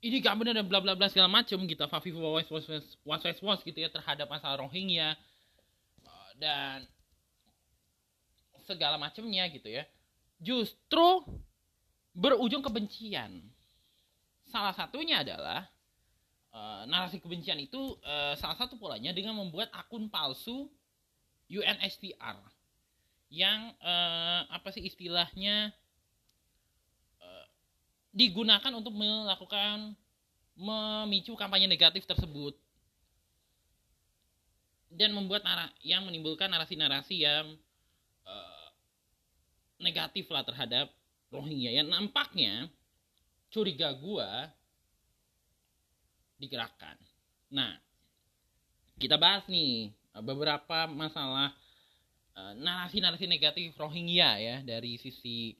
[0.00, 3.22] ini gak benar dan bla bla bla segala macam gitu Fafi was was was was
[3.22, 5.14] was was gitu ya terhadap masalah Rohingya
[6.04, 6.88] uh, dan
[8.64, 9.84] segala macamnya gitu ya
[10.40, 11.22] justru
[12.16, 13.44] berujung kebencian
[14.50, 15.68] salah satunya adalah
[16.50, 20.66] uh, narasi kebencian itu uh, salah satu polanya dengan membuat akun palsu
[21.50, 22.59] UNHCR
[23.30, 25.70] yang uh, apa sih istilahnya
[27.22, 27.46] uh,
[28.10, 29.94] digunakan untuk melakukan
[30.58, 32.58] memicu kampanye negatif tersebut.
[34.90, 37.46] dan membuat nara yang menimbulkan narasi-narasi yang
[38.26, 38.68] uh,
[39.78, 40.90] negatif lah terhadap
[41.30, 42.66] Rohingya yang nampaknya
[43.54, 44.50] curiga gua
[46.42, 46.98] digerakkan.
[47.54, 47.78] Nah,
[48.98, 51.54] kita bahas nih beberapa masalah
[52.36, 55.54] uh, narasi-narasi negatif Rohingya ya dari sisi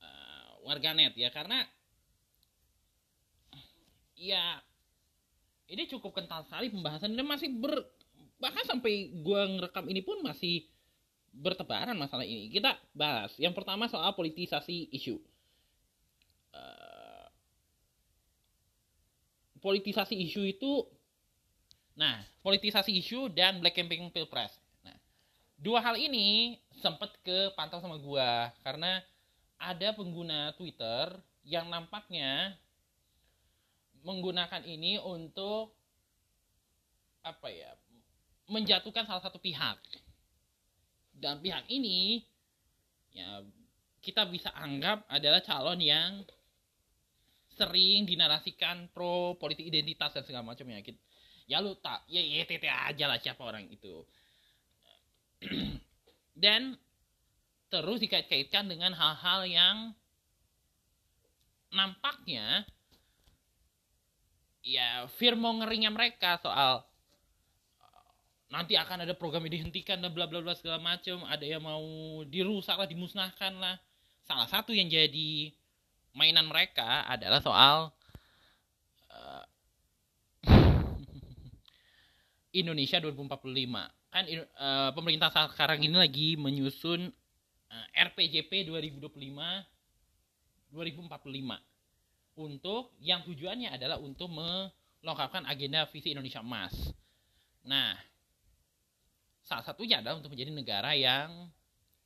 [0.00, 1.62] uh, warganet ya karena
[4.16, 4.58] ya
[5.68, 7.84] ini cukup kental sekali pembahasan dan masih ber
[8.36, 10.64] bahkan sampai gua ngerekam ini pun masih
[11.36, 12.48] bertebaran masalah ini.
[12.48, 13.36] Kita bahas.
[13.36, 15.20] Yang pertama soal politisasi isu.
[16.56, 17.28] Uh,
[19.60, 20.72] politisasi isu itu
[21.96, 24.52] nah, politisasi isu dan black campaign pilpres.
[25.56, 29.00] Dua hal ini sempat ke pantau sama gua karena
[29.56, 31.16] ada pengguna Twitter
[31.48, 32.52] yang nampaknya
[34.04, 35.72] menggunakan ini untuk
[37.24, 37.72] apa ya
[38.52, 39.80] menjatuhkan salah satu pihak.
[41.16, 42.20] Dan pihak ini
[43.16, 43.40] ya
[44.04, 46.20] kita bisa anggap adalah calon yang
[47.56, 50.84] sering dinarasikan pro politik identitas dan segala macam ya.
[51.48, 52.44] Ya lu tak ya ya
[52.92, 54.04] aja lah siapa orang itu
[56.42, 56.76] dan
[57.68, 59.76] terus dikait-kaitkan dengan hal-hal yang
[61.74, 62.64] nampaknya
[64.66, 68.10] ya firmongeringnya mereka soal uh,
[68.50, 72.22] nanti akan ada program yang dihentikan dan bla bla bla segala macam ada yang mau
[72.26, 73.78] dirusak lah dimusnahkan lah.
[74.26, 75.54] Salah satu yang jadi
[76.16, 77.76] mainan mereka adalah soal
[79.12, 79.44] uh,
[82.60, 87.12] Indonesia 2045 kan uh, pemerintah sekarang ini lagi menyusun
[87.68, 89.12] uh, RPJP 2025
[90.72, 96.72] 2045 untuk yang tujuannya adalah untuk melengkapkan agenda visi Indonesia Emas.
[97.68, 97.92] Nah,
[99.44, 101.52] salah satunya adalah untuk menjadi negara yang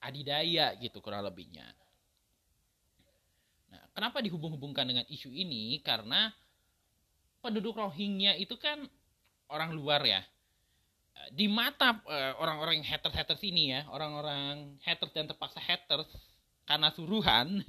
[0.03, 1.67] adidaya gitu kurang lebihnya.
[3.71, 5.79] Nah, kenapa dihubung-hubungkan dengan isu ini?
[5.87, 6.27] Karena
[7.39, 8.83] penduduk Rohingya itu kan
[9.47, 10.27] orang luar ya.
[11.31, 16.09] Di mata uh, orang-orang haters-haters ini ya, orang-orang haters dan terpaksa haters
[16.65, 17.61] karena suruhan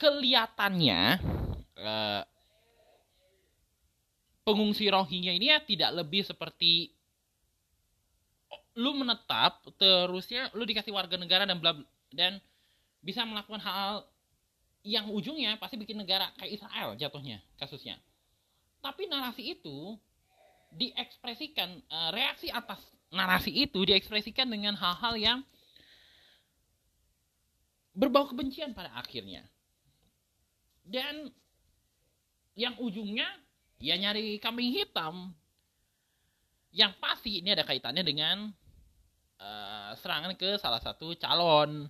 [0.00, 1.22] kelihatannya
[1.78, 2.22] uh,
[4.44, 6.92] pengungsi Rohingya ini ya tidak lebih seperti
[8.74, 11.78] lu menetap terusnya lu dikasih warga negara dan bla
[12.10, 12.42] dan
[12.98, 14.02] bisa melakukan hal
[14.84, 17.96] yang ujungnya pasti bikin negara kayak Israel jatuhnya kasusnya.
[18.84, 19.96] Tapi narasi itu
[20.74, 22.82] diekspresikan uh, reaksi atas
[23.14, 25.38] narasi itu diekspresikan dengan hal-hal yang
[27.94, 29.46] berbau kebencian pada akhirnya.
[30.84, 31.30] Dan
[32.58, 33.26] yang ujungnya
[33.78, 35.32] ya nyari kambing hitam.
[36.74, 38.50] Yang pasti ini ada kaitannya dengan
[39.38, 41.86] uh, serangan ke salah satu calon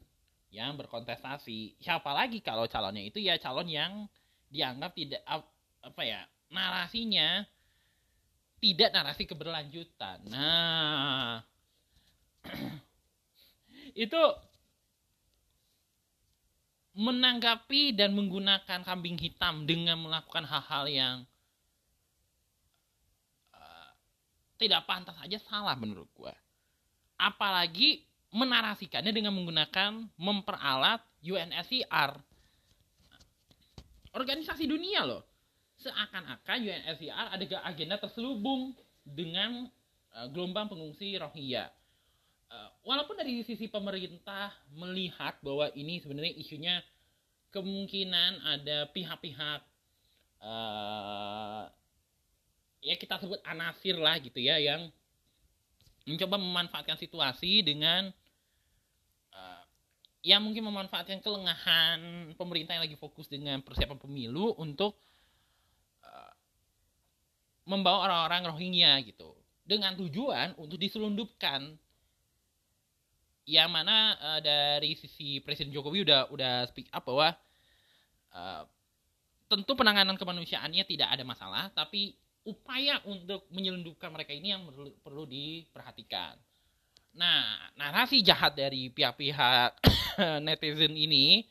[0.53, 1.81] yang berkontestasi.
[1.81, 3.17] Siapa lagi kalau calonnya itu?
[3.17, 4.05] Ya calon yang
[4.53, 5.25] dianggap tidak
[5.81, 6.21] apa ya
[6.53, 7.49] narasinya
[8.65, 11.45] tidak narasi keberlanjutan nah
[14.05, 14.23] itu
[16.95, 21.17] menanggapi dan menggunakan kambing hitam dengan melakukan hal-hal yang
[23.51, 23.91] uh,
[24.63, 26.31] tidak pantas aja salah menurut gue.
[27.19, 32.15] Apalagi menarasikannya dengan menggunakan memperalat UNSCR.
[34.15, 35.27] Organisasi dunia loh.
[35.85, 38.73] Seakan-akan UNSCR ada agenda terselubung
[39.05, 39.69] dengan
[40.17, 41.69] uh, gelombang pengungsi Rohingya.
[42.49, 46.81] Uh, walaupun dari sisi pemerintah melihat bahwa ini sebenarnya isunya
[47.53, 49.61] kemungkinan ada pihak-pihak
[50.41, 51.65] uh,
[52.85, 54.93] ya kita sebut anasir lah gitu ya yang
[56.05, 58.13] mencoba memanfaatkan situasi dengan
[59.33, 59.63] uh,
[60.21, 64.97] ya mungkin memanfaatkan kelengahan pemerintah yang lagi fokus dengan persiapan pemilu untuk
[67.65, 69.33] membawa orang-orang Rohingya gitu
[69.65, 71.73] dengan tujuan untuk diselundupkan
[73.45, 77.33] yang mana uh, dari sisi Presiden Jokowi udah udah speak up bahwa
[78.33, 78.65] uh,
[79.49, 85.25] tentu penanganan kemanusiaannya tidak ada masalah, tapi upaya untuk menyelundupkan mereka ini yang perlu, perlu
[85.29, 86.37] diperhatikan.
[87.15, 89.81] Nah, narasi jahat dari pihak-pihak
[90.47, 91.47] netizen ini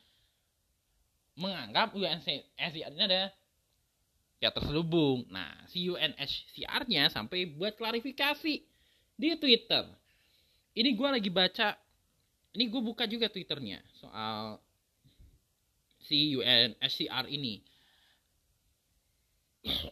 [1.33, 3.31] menganggap UNHCR ini ada
[4.43, 5.23] ya terselubung.
[5.31, 8.53] Nah, si UNHCR-nya sampai buat klarifikasi
[9.15, 9.87] di Twitter.
[10.75, 11.79] Ini gue lagi baca
[12.53, 14.61] ini gue buka juga twitternya soal
[16.05, 17.65] si UNSCR ini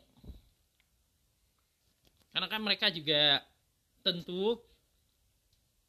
[2.31, 3.41] karena kan mereka juga
[4.05, 4.61] tentu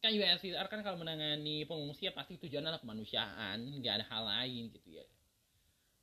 [0.01, 4.73] kan UNHCR kan kalau menangani pengungsi ya pasti tujuannya adalah kemanusiaan nggak ada hal lain
[4.73, 5.05] gitu ya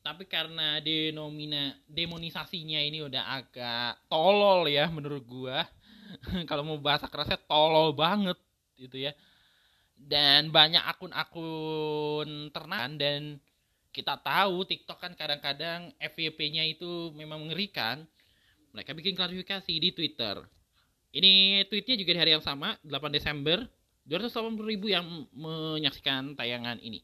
[0.00, 5.68] tapi karena denomina demonisasinya ini udah agak tolol ya menurut gua.
[6.48, 8.36] Kalau mau bahasa kerasnya tolol banget
[8.80, 9.12] gitu ya.
[10.00, 13.36] Dan banyak akun-akun ternak dan
[13.92, 18.08] kita tahu TikTok kan kadang-kadang FYP-nya itu memang mengerikan.
[18.72, 20.40] Mereka bikin klarifikasi di Twitter.
[21.10, 23.66] Ini tweetnya juga di hari yang sama 8 Desember
[24.06, 27.02] 280 ribu yang menyaksikan tayangan ini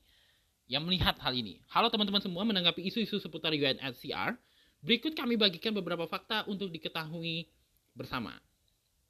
[0.67, 1.63] yang melihat hal ini.
[1.71, 4.35] Halo teman-teman semua menanggapi isu-isu seputar UNHCR.
[4.83, 7.47] Berikut kami bagikan beberapa fakta untuk diketahui
[7.95, 8.35] bersama.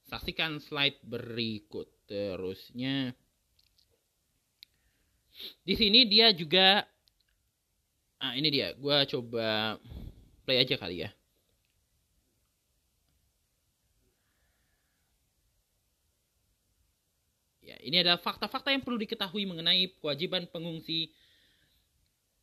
[0.06, 1.88] Saksikan slide berikut.
[2.06, 3.16] Terusnya
[5.66, 6.80] di sini dia juga
[8.16, 9.76] ah ini dia gue coba
[10.48, 11.10] play aja kali ya
[17.60, 21.12] ya ini adalah fakta-fakta yang perlu diketahui mengenai kewajiban pengungsi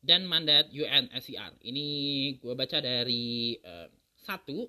[0.04, 1.64] dan mandat UNSCR.
[1.64, 1.86] Ini
[2.44, 3.88] gue baca dari uh,
[4.20, 4.68] satu,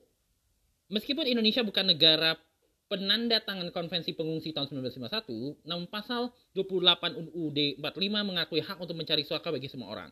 [0.94, 2.38] meskipun Indonesia bukan negara
[2.87, 9.27] penanda tangan konvensi pengungsi tahun 1951, namun pasal 28 UUD 45 mengakui hak untuk mencari
[9.27, 10.11] suaka bagi semua orang.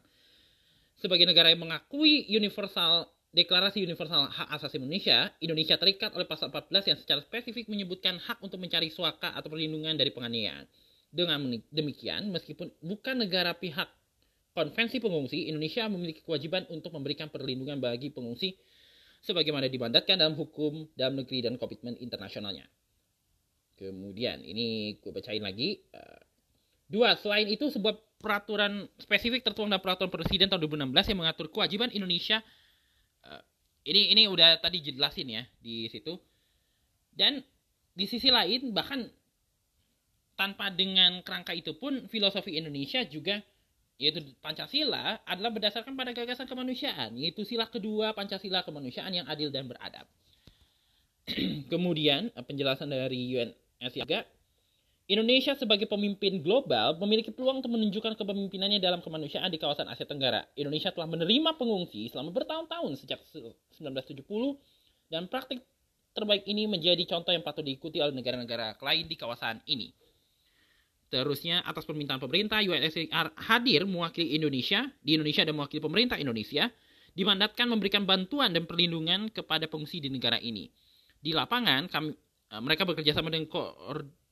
[0.98, 6.92] Sebagai negara yang mengakui universal Deklarasi Universal Hak Asasi Indonesia, Indonesia terikat oleh pasal 14
[6.92, 10.68] yang secara spesifik menyebutkan hak untuk mencari suaka atau perlindungan dari penganiayaan.
[11.08, 11.40] Dengan
[11.72, 13.88] demikian, meskipun bukan negara pihak
[14.52, 18.52] Konvensi Pengungsi, Indonesia memiliki kewajiban untuk memberikan perlindungan bagi pengungsi
[19.24, 22.68] sebagaimana dimandatkan dalam hukum dalam negeri dan komitmen internasionalnya.
[23.80, 25.80] Kemudian, ini gue bacain lagi.
[25.80, 26.20] Eh,
[26.84, 31.88] dua, selain itu sebuah peraturan spesifik tertuang dalam peraturan presiden tahun 2016 yang mengatur kewajiban
[31.96, 32.44] Indonesia.
[33.24, 33.42] Eh,
[33.88, 36.20] ini ini udah tadi jelasin ya di situ.
[37.08, 37.40] Dan
[37.96, 39.08] di sisi lain bahkan
[40.36, 43.40] tanpa dengan kerangka itu pun filosofi Indonesia juga
[44.00, 49.68] yaitu Pancasila adalah berdasarkan pada gagasan kemanusiaan, yaitu sila kedua Pancasila kemanusiaan yang adil dan
[49.68, 50.08] beradab.
[51.72, 54.26] Kemudian penjelasan dari UNSCR
[55.10, 60.46] Indonesia sebagai pemimpin global memiliki peluang untuk menunjukkan kepemimpinannya dalam kemanusiaan di kawasan Asia Tenggara.
[60.54, 64.22] Indonesia telah menerima pengungsi selama bertahun-tahun sejak 1970
[65.10, 65.60] dan praktik
[66.14, 69.92] terbaik ini menjadi contoh yang patut diikuti oleh negara-negara lain di kawasan ini.
[71.12, 76.72] Terusnya atas permintaan pemerintah UNHCR hadir mewakili Indonesia di Indonesia dan mewakili pemerintah Indonesia
[77.12, 80.72] dimandatkan memberikan bantuan dan perlindungan kepada pengungsi di negara ini.
[81.20, 83.76] Di lapangan kami, eh, mereka bekerja sama dengan, ko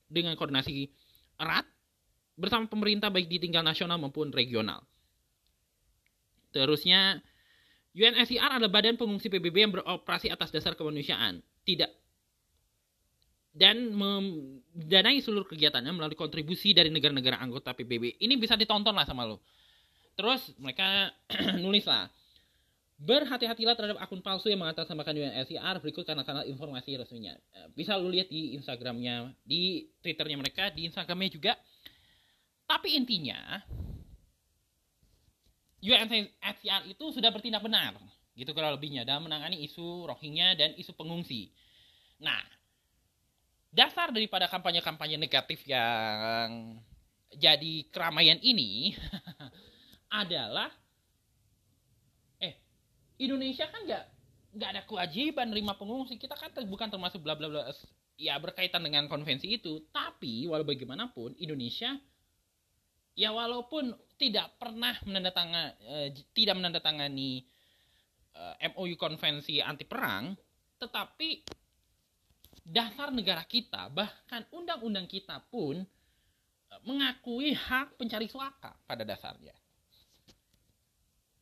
[0.09, 0.89] dengan koordinasi
[1.37, 1.69] erat
[2.33, 4.81] bersama pemerintah baik di tingkat nasional maupun regional.
[6.49, 7.21] Terusnya
[7.93, 11.93] UNHCR adalah badan pengungsi PBB yang beroperasi atas dasar kemanusiaan, tidak
[13.51, 18.23] dan mendanai seluruh kegiatannya melalui kontribusi dari negara-negara anggota PBB.
[18.23, 19.43] Ini bisa ditonton lah sama lo.
[20.15, 21.11] Terus mereka
[21.63, 22.07] nulis lah.
[23.01, 27.33] Berhati-hatilah terhadap akun palsu yang mengatasnamakan UNSCR berikut karena kanal informasi resminya.
[27.33, 31.57] Eh, bisa lo lihat di Instagramnya, di Twitternya mereka, di Instagramnya juga.
[32.69, 33.57] Tapi intinya,
[35.81, 37.97] UNHCR itu sudah bertindak benar,
[38.37, 41.49] gitu kurang lebihnya, dalam menangani isu Rohingya dan isu pengungsi.
[42.21, 42.39] Nah,
[43.71, 46.75] dasar daripada kampanye-kampanye negatif yang
[47.31, 48.91] jadi keramaian ini
[50.21, 50.67] adalah
[52.43, 52.59] eh
[53.15, 54.05] Indonesia kan nggak
[54.51, 57.71] nggak ada kewajiban nerima pengungsi kita kan bukan termasuk bla bla bla
[58.21, 59.87] ya berkaitan dengan konvensi itu.
[59.89, 61.95] Tapi walau bagaimanapun Indonesia
[63.17, 67.43] ya walaupun tidak pernah menandatangani eh, tidak menandatangani
[68.35, 70.35] eh, MOU konvensi anti perang
[70.79, 71.43] tetapi
[72.61, 79.53] dasar negara kita, bahkan undang-undang kita pun e, mengakui hak pencari suaka pada dasarnya.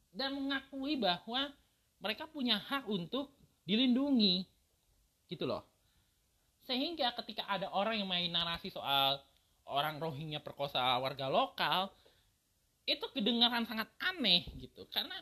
[0.09, 1.53] Dan mengakui bahwa
[2.01, 3.35] mereka punya hak untuk
[3.67, 4.47] dilindungi.
[5.29, 5.67] Gitu loh.
[6.65, 9.21] Sehingga ketika ada orang yang main narasi soal
[9.69, 11.93] orang Rohingya perkosa warga lokal,
[12.89, 14.89] itu kedengaran sangat aneh gitu.
[14.89, 15.13] Karena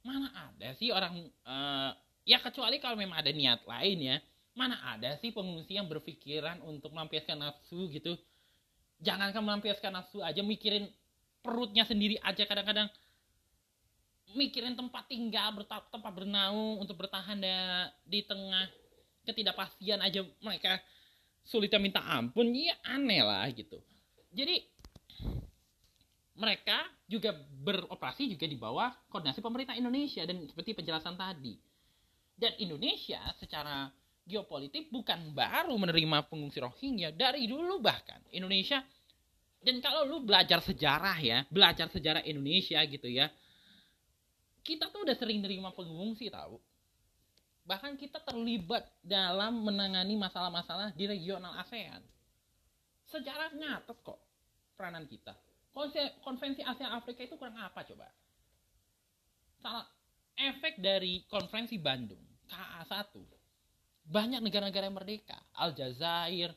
[0.00, 1.90] mana ada sih orang uh,
[2.22, 4.16] ya kecuali kalau memang ada niat lain ya
[4.56, 8.16] mana ada sih pengungsi yang berpikiran untuk melampiaskan nafsu gitu?
[9.04, 10.88] Jangankan melampiaskan nafsu aja mikirin
[11.44, 12.88] perutnya sendiri aja kadang-kadang.
[14.32, 15.52] Mikirin tempat tinggal
[15.92, 17.36] tempat bernaung untuk bertahan
[18.02, 18.66] di tengah
[19.28, 20.80] ketidakpastian aja mereka.
[21.46, 23.78] Sulitnya minta ampun ya aneh lah gitu.
[24.34, 24.66] Jadi
[26.36, 31.54] mereka juga beroperasi juga di bawah koordinasi pemerintah Indonesia dan seperti penjelasan tadi.
[32.36, 33.88] Dan Indonesia secara
[34.26, 38.82] geopolitik bukan baru menerima pengungsi Rohingya dari dulu bahkan Indonesia
[39.62, 43.30] dan kalau lu belajar sejarah ya belajar sejarah Indonesia gitu ya
[44.66, 46.58] kita tuh udah sering nerima pengungsi tahu.
[47.62, 52.02] Bahkan kita terlibat dalam menangani masalah-masalah di regional ASEAN.
[53.06, 54.18] Sejarah nyatet kok
[54.74, 55.38] peranan kita.
[56.26, 58.10] Konvensi ASEAN Afrika itu kurang apa coba?
[59.62, 59.86] Salah
[60.34, 63.14] efek dari konferensi Bandung KA1
[64.06, 65.38] banyak negara-negara yang merdeka.
[65.54, 66.54] Aljazair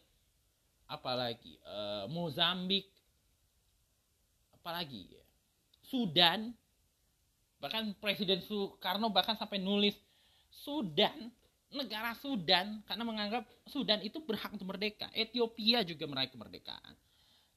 [0.89, 2.89] apalagi uh, Mozambik
[4.53, 5.17] apalagi
[5.85, 6.53] Sudan.
[7.59, 9.97] Bahkan Presiden Soekarno bahkan sampai nulis
[10.47, 11.27] Sudan
[11.69, 15.05] negara Sudan karena menganggap Sudan itu berhak untuk merdeka.
[15.13, 16.93] Ethiopia juga meraih kemerdekaan.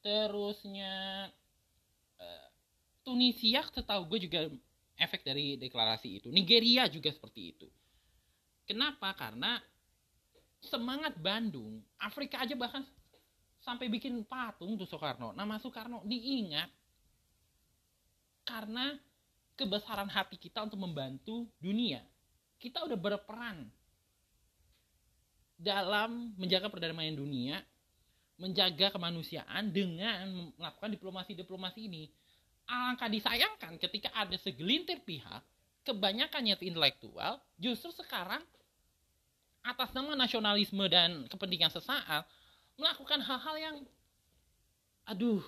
[0.05, 1.29] Terusnya
[2.21, 2.49] uh,
[3.07, 4.41] Tunisia setahu gue juga
[5.01, 6.29] efek dari deklarasi itu.
[6.29, 7.69] Nigeria juga seperti itu.
[8.69, 9.17] Kenapa?
[9.17, 9.59] Karena
[10.63, 12.87] semangat Bandung, Afrika aja bahkan
[13.63, 15.35] sampai bikin patung tuh Soekarno.
[15.35, 16.71] Nama Soekarno diingat
[18.47, 18.99] karena
[19.59, 22.03] kebesaran hati kita untuk membantu dunia.
[22.59, 23.67] Kita udah berperan
[25.59, 27.63] dalam menjaga perdamaian dunia,
[28.39, 32.11] menjaga kemanusiaan dengan melakukan diplomasi-diplomasi ini.
[32.67, 35.43] Alangkah disayangkan ketika ada segelintir pihak,
[35.83, 38.43] kebanyakan yaitu intelektual, justru sekarang
[39.63, 42.27] atas nama nasionalisme dan kepentingan sesaat
[42.75, 43.77] melakukan hal-hal yang
[45.07, 45.43] aduh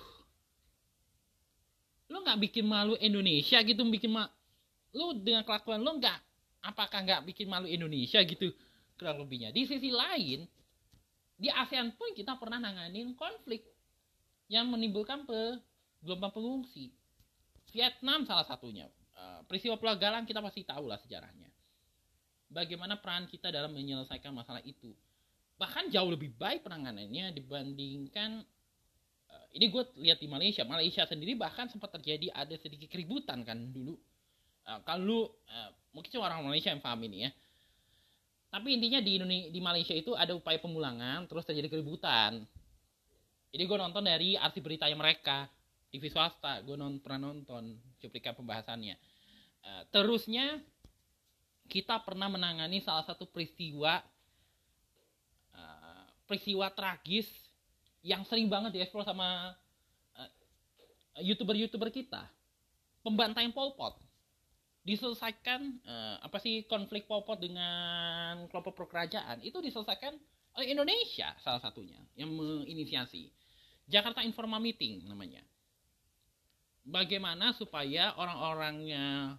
[2.07, 4.29] lo nggak bikin malu Indonesia gitu bikin ma
[4.95, 6.19] lo dengan kelakuan lo nggak
[6.63, 8.49] apakah nggak bikin malu Indonesia gitu
[8.95, 9.51] kurang lebihnya.
[9.51, 10.47] Di sisi lain
[11.35, 13.61] di ASEAN pun kita pernah nanganin konflik
[14.47, 15.59] yang menimbulkan pe
[15.99, 16.95] gelombang pengungsi.
[17.75, 18.87] Vietnam salah satunya.
[19.15, 21.54] Uh, peristiwa Pulau kita pasti tahu lah sejarahnya
[22.49, 24.93] bagaimana peran kita dalam menyelesaikan masalah itu.
[25.55, 28.43] Bahkan jauh lebih baik penanganannya dibandingkan
[29.31, 30.67] uh, ini gue lihat di Malaysia.
[30.67, 33.95] Malaysia sendiri bahkan sempat terjadi ada sedikit keributan kan dulu.
[34.65, 37.31] Uh, kalau uh, mungkin cuma orang Malaysia yang paham ini ya.
[38.51, 42.47] Tapi intinya di Indonesia, di Malaysia itu ada upaya pemulangan, terus terjadi keributan.
[43.51, 45.47] Jadi gue nonton dari arti beritanya mereka
[45.91, 48.95] TV swasta, gue non, pernah nonton cuplikan pembahasannya.
[49.91, 50.59] Terusnya
[51.65, 54.01] kita pernah menangani salah satu peristiwa
[55.53, 57.27] uh, peristiwa tragis
[58.05, 59.57] yang sering banget dieksplor sama
[60.17, 60.29] uh,
[61.25, 62.29] youtuber-youtuber kita.
[63.01, 63.97] Pembantaian Pol Pot.
[64.85, 70.13] Diselesaikan uh, apa sih konflik Pol Pot dengan kelompok perkerajaan itu diselesaikan
[70.55, 73.33] oleh Indonesia salah satunya yang menginisiasi.
[73.89, 75.41] Jakarta Informa Meeting namanya.
[76.85, 79.37] Bagaimana supaya orang-orangnya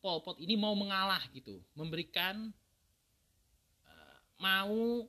[0.00, 2.48] Pol Pot ini mau mengalah gitu, memberikan
[3.84, 5.04] uh, mau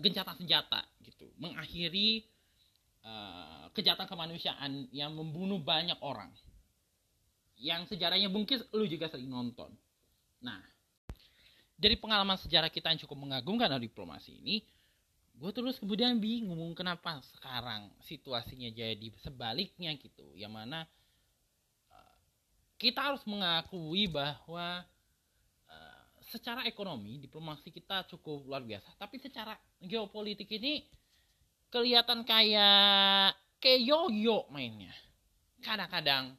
[0.00, 2.24] gencatan senjata gitu, mengakhiri
[3.04, 6.32] uh, kejahatan kemanusiaan yang membunuh banyak orang.
[7.60, 9.70] Yang sejarahnya mungkin lu juga sering nonton.
[10.42, 10.58] Nah,
[11.76, 14.64] dari pengalaman sejarah kita yang cukup mengagumkan dari diplomasi ini,
[15.36, 20.88] gue terus kemudian bingung kenapa sekarang situasinya jadi sebaliknya gitu, yang mana
[22.82, 24.82] kita harus mengakui bahwa
[25.70, 26.02] uh,
[26.34, 28.90] secara ekonomi diplomasi kita cukup luar biasa.
[28.98, 30.82] Tapi secara geopolitik ini
[31.70, 34.90] kelihatan kayak kayak yoyo mainnya.
[35.62, 36.34] Kadang-kadang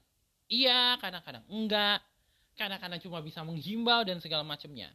[0.51, 2.03] iya kadang-kadang enggak.
[2.59, 4.91] Kadang-kadang cuma bisa menghimbau dan segala macamnya.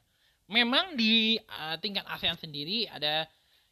[0.52, 3.24] Memang di uh, tingkat ASEAN sendiri ada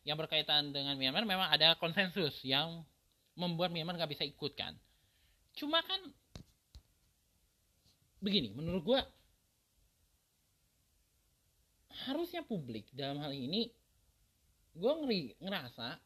[0.09, 2.83] yang berkaitan dengan Myanmar memang ada konsensus yang
[3.37, 4.72] membuat Myanmar nggak bisa ikut kan.
[5.53, 6.01] Cuma kan
[8.27, 9.01] begini menurut gue
[12.11, 13.70] harusnya publik dalam hal ini
[14.77, 15.97] gue ngeri ngerasa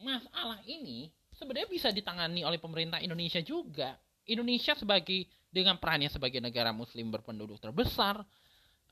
[0.00, 3.94] masalah ini sebenarnya bisa ditangani oleh pemerintah Indonesia juga.
[4.26, 8.22] Indonesia sebagai dengan perannya sebagai negara muslim berpenduduk terbesar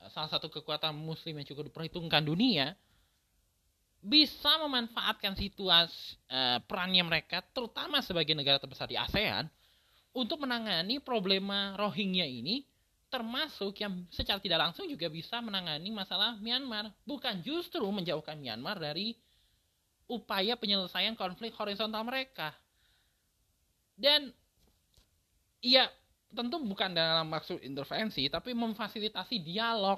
[0.03, 2.75] eh, salah satu kekuatan muslim yang cukup diperhitungkan dunia
[3.99, 9.51] bisa memanfaatkan situasi uh, perannya mereka terutama sebagai negara terbesar di ASEAN
[10.13, 12.65] untuk menangani problema Rohingya ini
[13.09, 16.93] termasuk yang secara tidak langsung juga bisa menangani masalah Myanmar.
[17.05, 19.17] Bukan justru menjauhkan Myanmar dari
[20.09, 22.53] upaya penyelesaian konflik horizontal mereka.
[23.97, 24.33] Dan
[25.61, 25.89] ya
[26.33, 29.97] tentu bukan dalam maksud intervensi tapi memfasilitasi dialog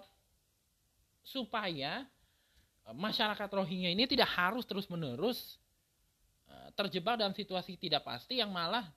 [1.21, 2.07] supaya
[2.87, 5.59] eh, masyarakat Rohingya ini tidak harus terus-menerus
[6.47, 8.87] eh, terjebak dalam situasi tidak pasti yang malah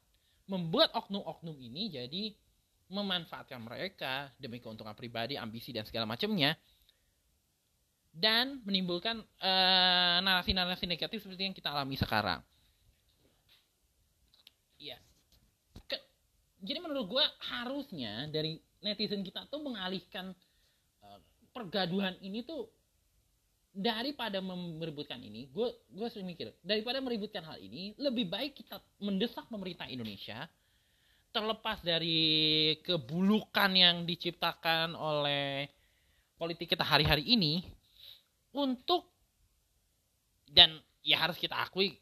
[0.45, 2.37] membuat oknum-oknum ini jadi
[2.93, 6.57] memanfaatkan mereka demi keuntungan pribadi, ambisi dan segala macamnya.
[8.15, 12.39] dan menimbulkan uh, narasi-narasi negatif seperti yang kita alami sekarang.
[14.79, 15.03] Ya,
[15.91, 15.99] Ke,
[16.63, 20.31] jadi menurut gue harusnya dari netizen kita tuh mengalihkan
[21.03, 21.19] uh,
[21.51, 22.71] pergaduhan ini tuh
[23.75, 29.51] daripada meributkan ini, gue gue sering mikir daripada meributkan hal ini, lebih baik kita mendesak
[29.51, 30.47] pemerintah Indonesia
[31.35, 35.67] terlepas dari kebulukan yang diciptakan oleh
[36.39, 37.67] politik kita hari-hari ini
[38.55, 39.11] untuk
[40.47, 41.99] dan ya harus kita akui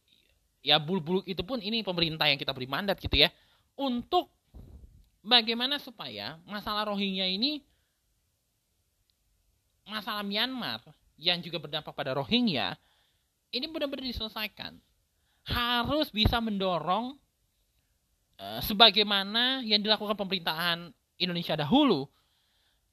[0.60, 3.32] ya buluk-buluk itu pun ini pemerintah yang kita beri mandat gitu ya
[3.80, 4.28] untuk
[5.24, 7.64] bagaimana supaya masalah Rohingya ini
[9.88, 10.84] masalah Myanmar
[11.22, 12.74] yang juga berdampak pada Rohingya
[13.54, 14.74] ini benar-benar diselesaikan.
[15.46, 17.14] Harus bisa mendorong
[18.42, 22.10] uh, sebagaimana yang dilakukan pemerintahan Indonesia dahulu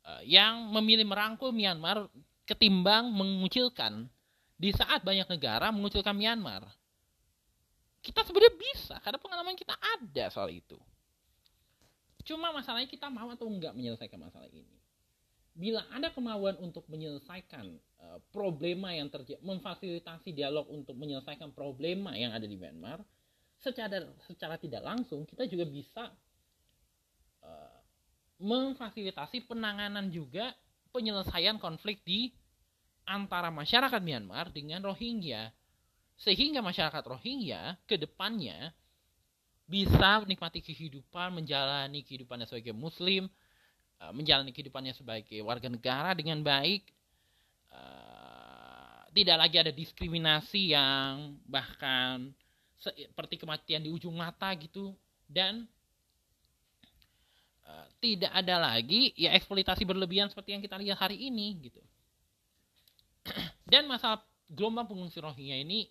[0.06, 2.06] uh, yang memilih merangkul Myanmar
[2.46, 4.06] ketimbang mengucilkan
[4.60, 6.66] di saat banyak negara mengucilkan Myanmar.
[8.00, 10.78] Kita sebenarnya bisa karena pengalaman kita ada soal itu.
[12.26, 14.80] Cuma masalahnya kita mau atau enggak menyelesaikan masalah ini
[15.60, 17.68] bila ada kemauan untuk menyelesaikan
[18.34, 23.04] problema yang terjadi, memfasilitasi dialog untuk menyelesaikan problema yang ada di Myanmar,
[23.60, 26.10] secara secara tidak langsung kita juga bisa
[27.44, 27.80] uh,
[28.40, 30.56] memfasilitasi penanganan juga
[30.90, 32.34] penyelesaian konflik di
[33.06, 35.54] antara masyarakat Myanmar dengan Rohingya.
[36.20, 38.76] Sehingga masyarakat Rohingya ke depannya
[39.70, 43.30] bisa menikmati kehidupan, menjalani kehidupannya sebagai muslim,
[44.00, 46.88] Eh, menjalani kehidupannya sebagai warga negara dengan baik
[47.74, 52.32] uh, tidak lagi ada diskriminasi yang bahkan
[52.80, 54.96] seperti kematian di ujung mata gitu.
[55.30, 55.68] Dan
[57.68, 61.82] uh, tidak ada lagi ya eksploitasi berlebihan seperti yang kita lihat hari ini gitu.
[63.72, 65.86] Dan masalah gelombang pengungsi Rohingya ini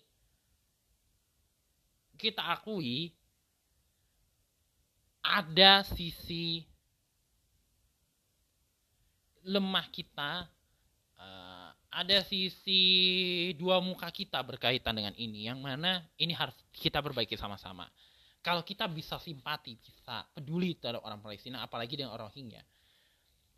[2.19, 3.15] kita akui
[5.23, 6.67] ada sisi
[9.47, 10.51] lemah kita
[11.15, 11.48] uh,
[11.99, 12.81] ada sisi
[13.59, 17.83] dua muka kita berkaitan dengan ini yang mana ini harus kita perbaiki sama-sama.
[18.39, 22.63] Kalau kita bisa simpati bisa peduli terhadap orang Palestina apalagi dengan orang Rohingya.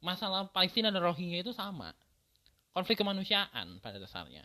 [0.02, 1.94] Masalah Palestina dan Rohingya itu sama.
[2.74, 4.42] Konflik kemanusiaan pada dasarnya.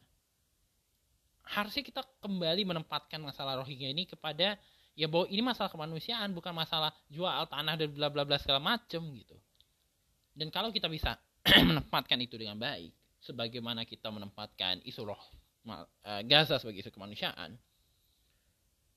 [1.49, 4.61] Harusnya kita kembali menempatkan masalah Rohingya ini kepada
[4.93, 9.01] ya bahwa ini masalah kemanusiaan bukan masalah jual tanah dan bla bla bla segala macem
[9.17, 9.41] gitu.
[10.37, 11.17] Dan kalau kita bisa
[11.65, 12.93] menempatkan itu dengan baik,
[13.27, 15.23] sebagaimana kita menempatkan isu roh
[15.67, 17.59] uh, Gaza sebagai isu kemanusiaan,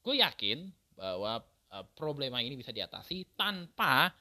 [0.06, 1.42] gue yakin bahwa
[1.74, 4.14] uh, problema ini bisa diatasi tanpa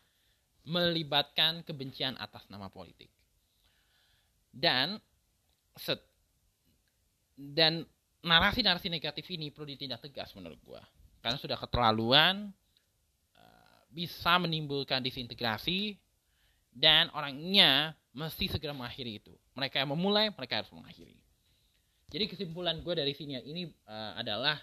[0.65, 3.13] melibatkan kebencian atas nama politik.
[4.49, 4.97] Dan
[5.77, 6.01] set,
[7.37, 7.85] dan
[8.25, 10.83] narasi-narasi negatif ini perlu ditindak tegas menurut gue.
[11.21, 12.49] Karena sudah keterlaluan,
[13.37, 16.01] uh, bisa menimbulkan disintegrasi
[16.73, 19.31] dan orangnya mesti segera mengakhiri itu.
[19.55, 21.15] Mereka yang memulai, mereka harus mengakhiri.
[22.11, 24.59] Jadi kesimpulan gue dari sini ini uh, adalah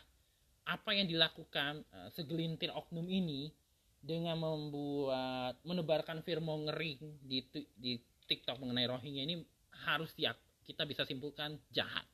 [0.67, 3.53] apa yang dilakukan uh, segelintir oknum ini
[4.01, 7.41] dengan membuat menebarkan firman ngeri di
[7.73, 9.41] di TikTok mengenai Rohingya ini
[9.85, 10.35] harus siap
[10.65, 12.05] kita bisa simpulkan jahat.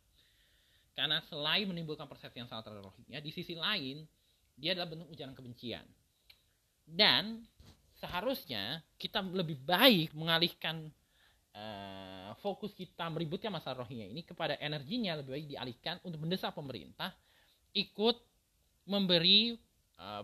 [0.91, 4.03] Karena selain menimbulkan persepsi yang salah terhadap Rohingya, di sisi lain
[4.59, 5.87] dia adalah bentuk ujaran kebencian.
[6.83, 7.47] Dan
[7.95, 10.91] seharusnya kita lebih baik mengalihkan
[11.55, 17.11] uh, fokus kita meributkan masalah Rohingya ini kepada energinya lebih baik dialihkan untuk mendesak pemerintah
[17.75, 18.19] ikut
[18.87, 19.55] memberi
[19.99, 20.23] uh,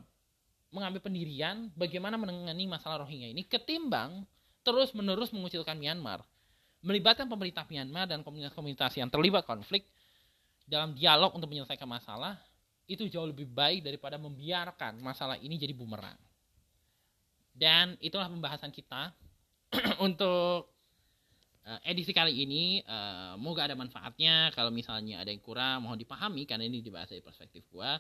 [0.71, 4.27] mengambil pendirian bagaimana menangani masalah Rohingya ini ketimbang
[4.61, 6.23] terus menerus mengucilkan Myanmar
[6.85, 9.87] melibatkan pemerintah Myanmar dan komunitas-komunitas yang terlibat konflik
[10.67, 12.35] dalam dialog untuk menyelesaikan masalah
[12.87, 16.15] itu jauh lebih baik daripada membiarkan masalah ini jadi bumerang.
[17.51, 19.11] Dan itulah pembahasan kita
[20.07, 20.76] untuk
[21.67, 22.79] uh, edisi kali ini.
[22.87, 24.55] Uh, moga ada manfaatnya.
[24.55, 27.99] Kalau misalnya ada yang kurang, mohon dipahami karena ini dibahas dari perspektif gua.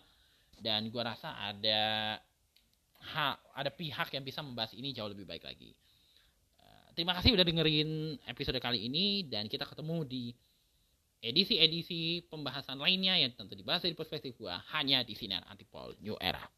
[0.57, 2.15] Dan gua rasa ada
[3.13, 5.75] ha, ada pihak yang bisa membahas ini jauh lebih baik lagi.
[6.57, 10.25] Uh, terima kasih udah dengerin episode kali ini dan kita ketemu di
[11.17, 16.56] edisi-edisi pembahasan lainnya yang tentu dibahas dari perspektif gua hanya di sinar Antipol New Era.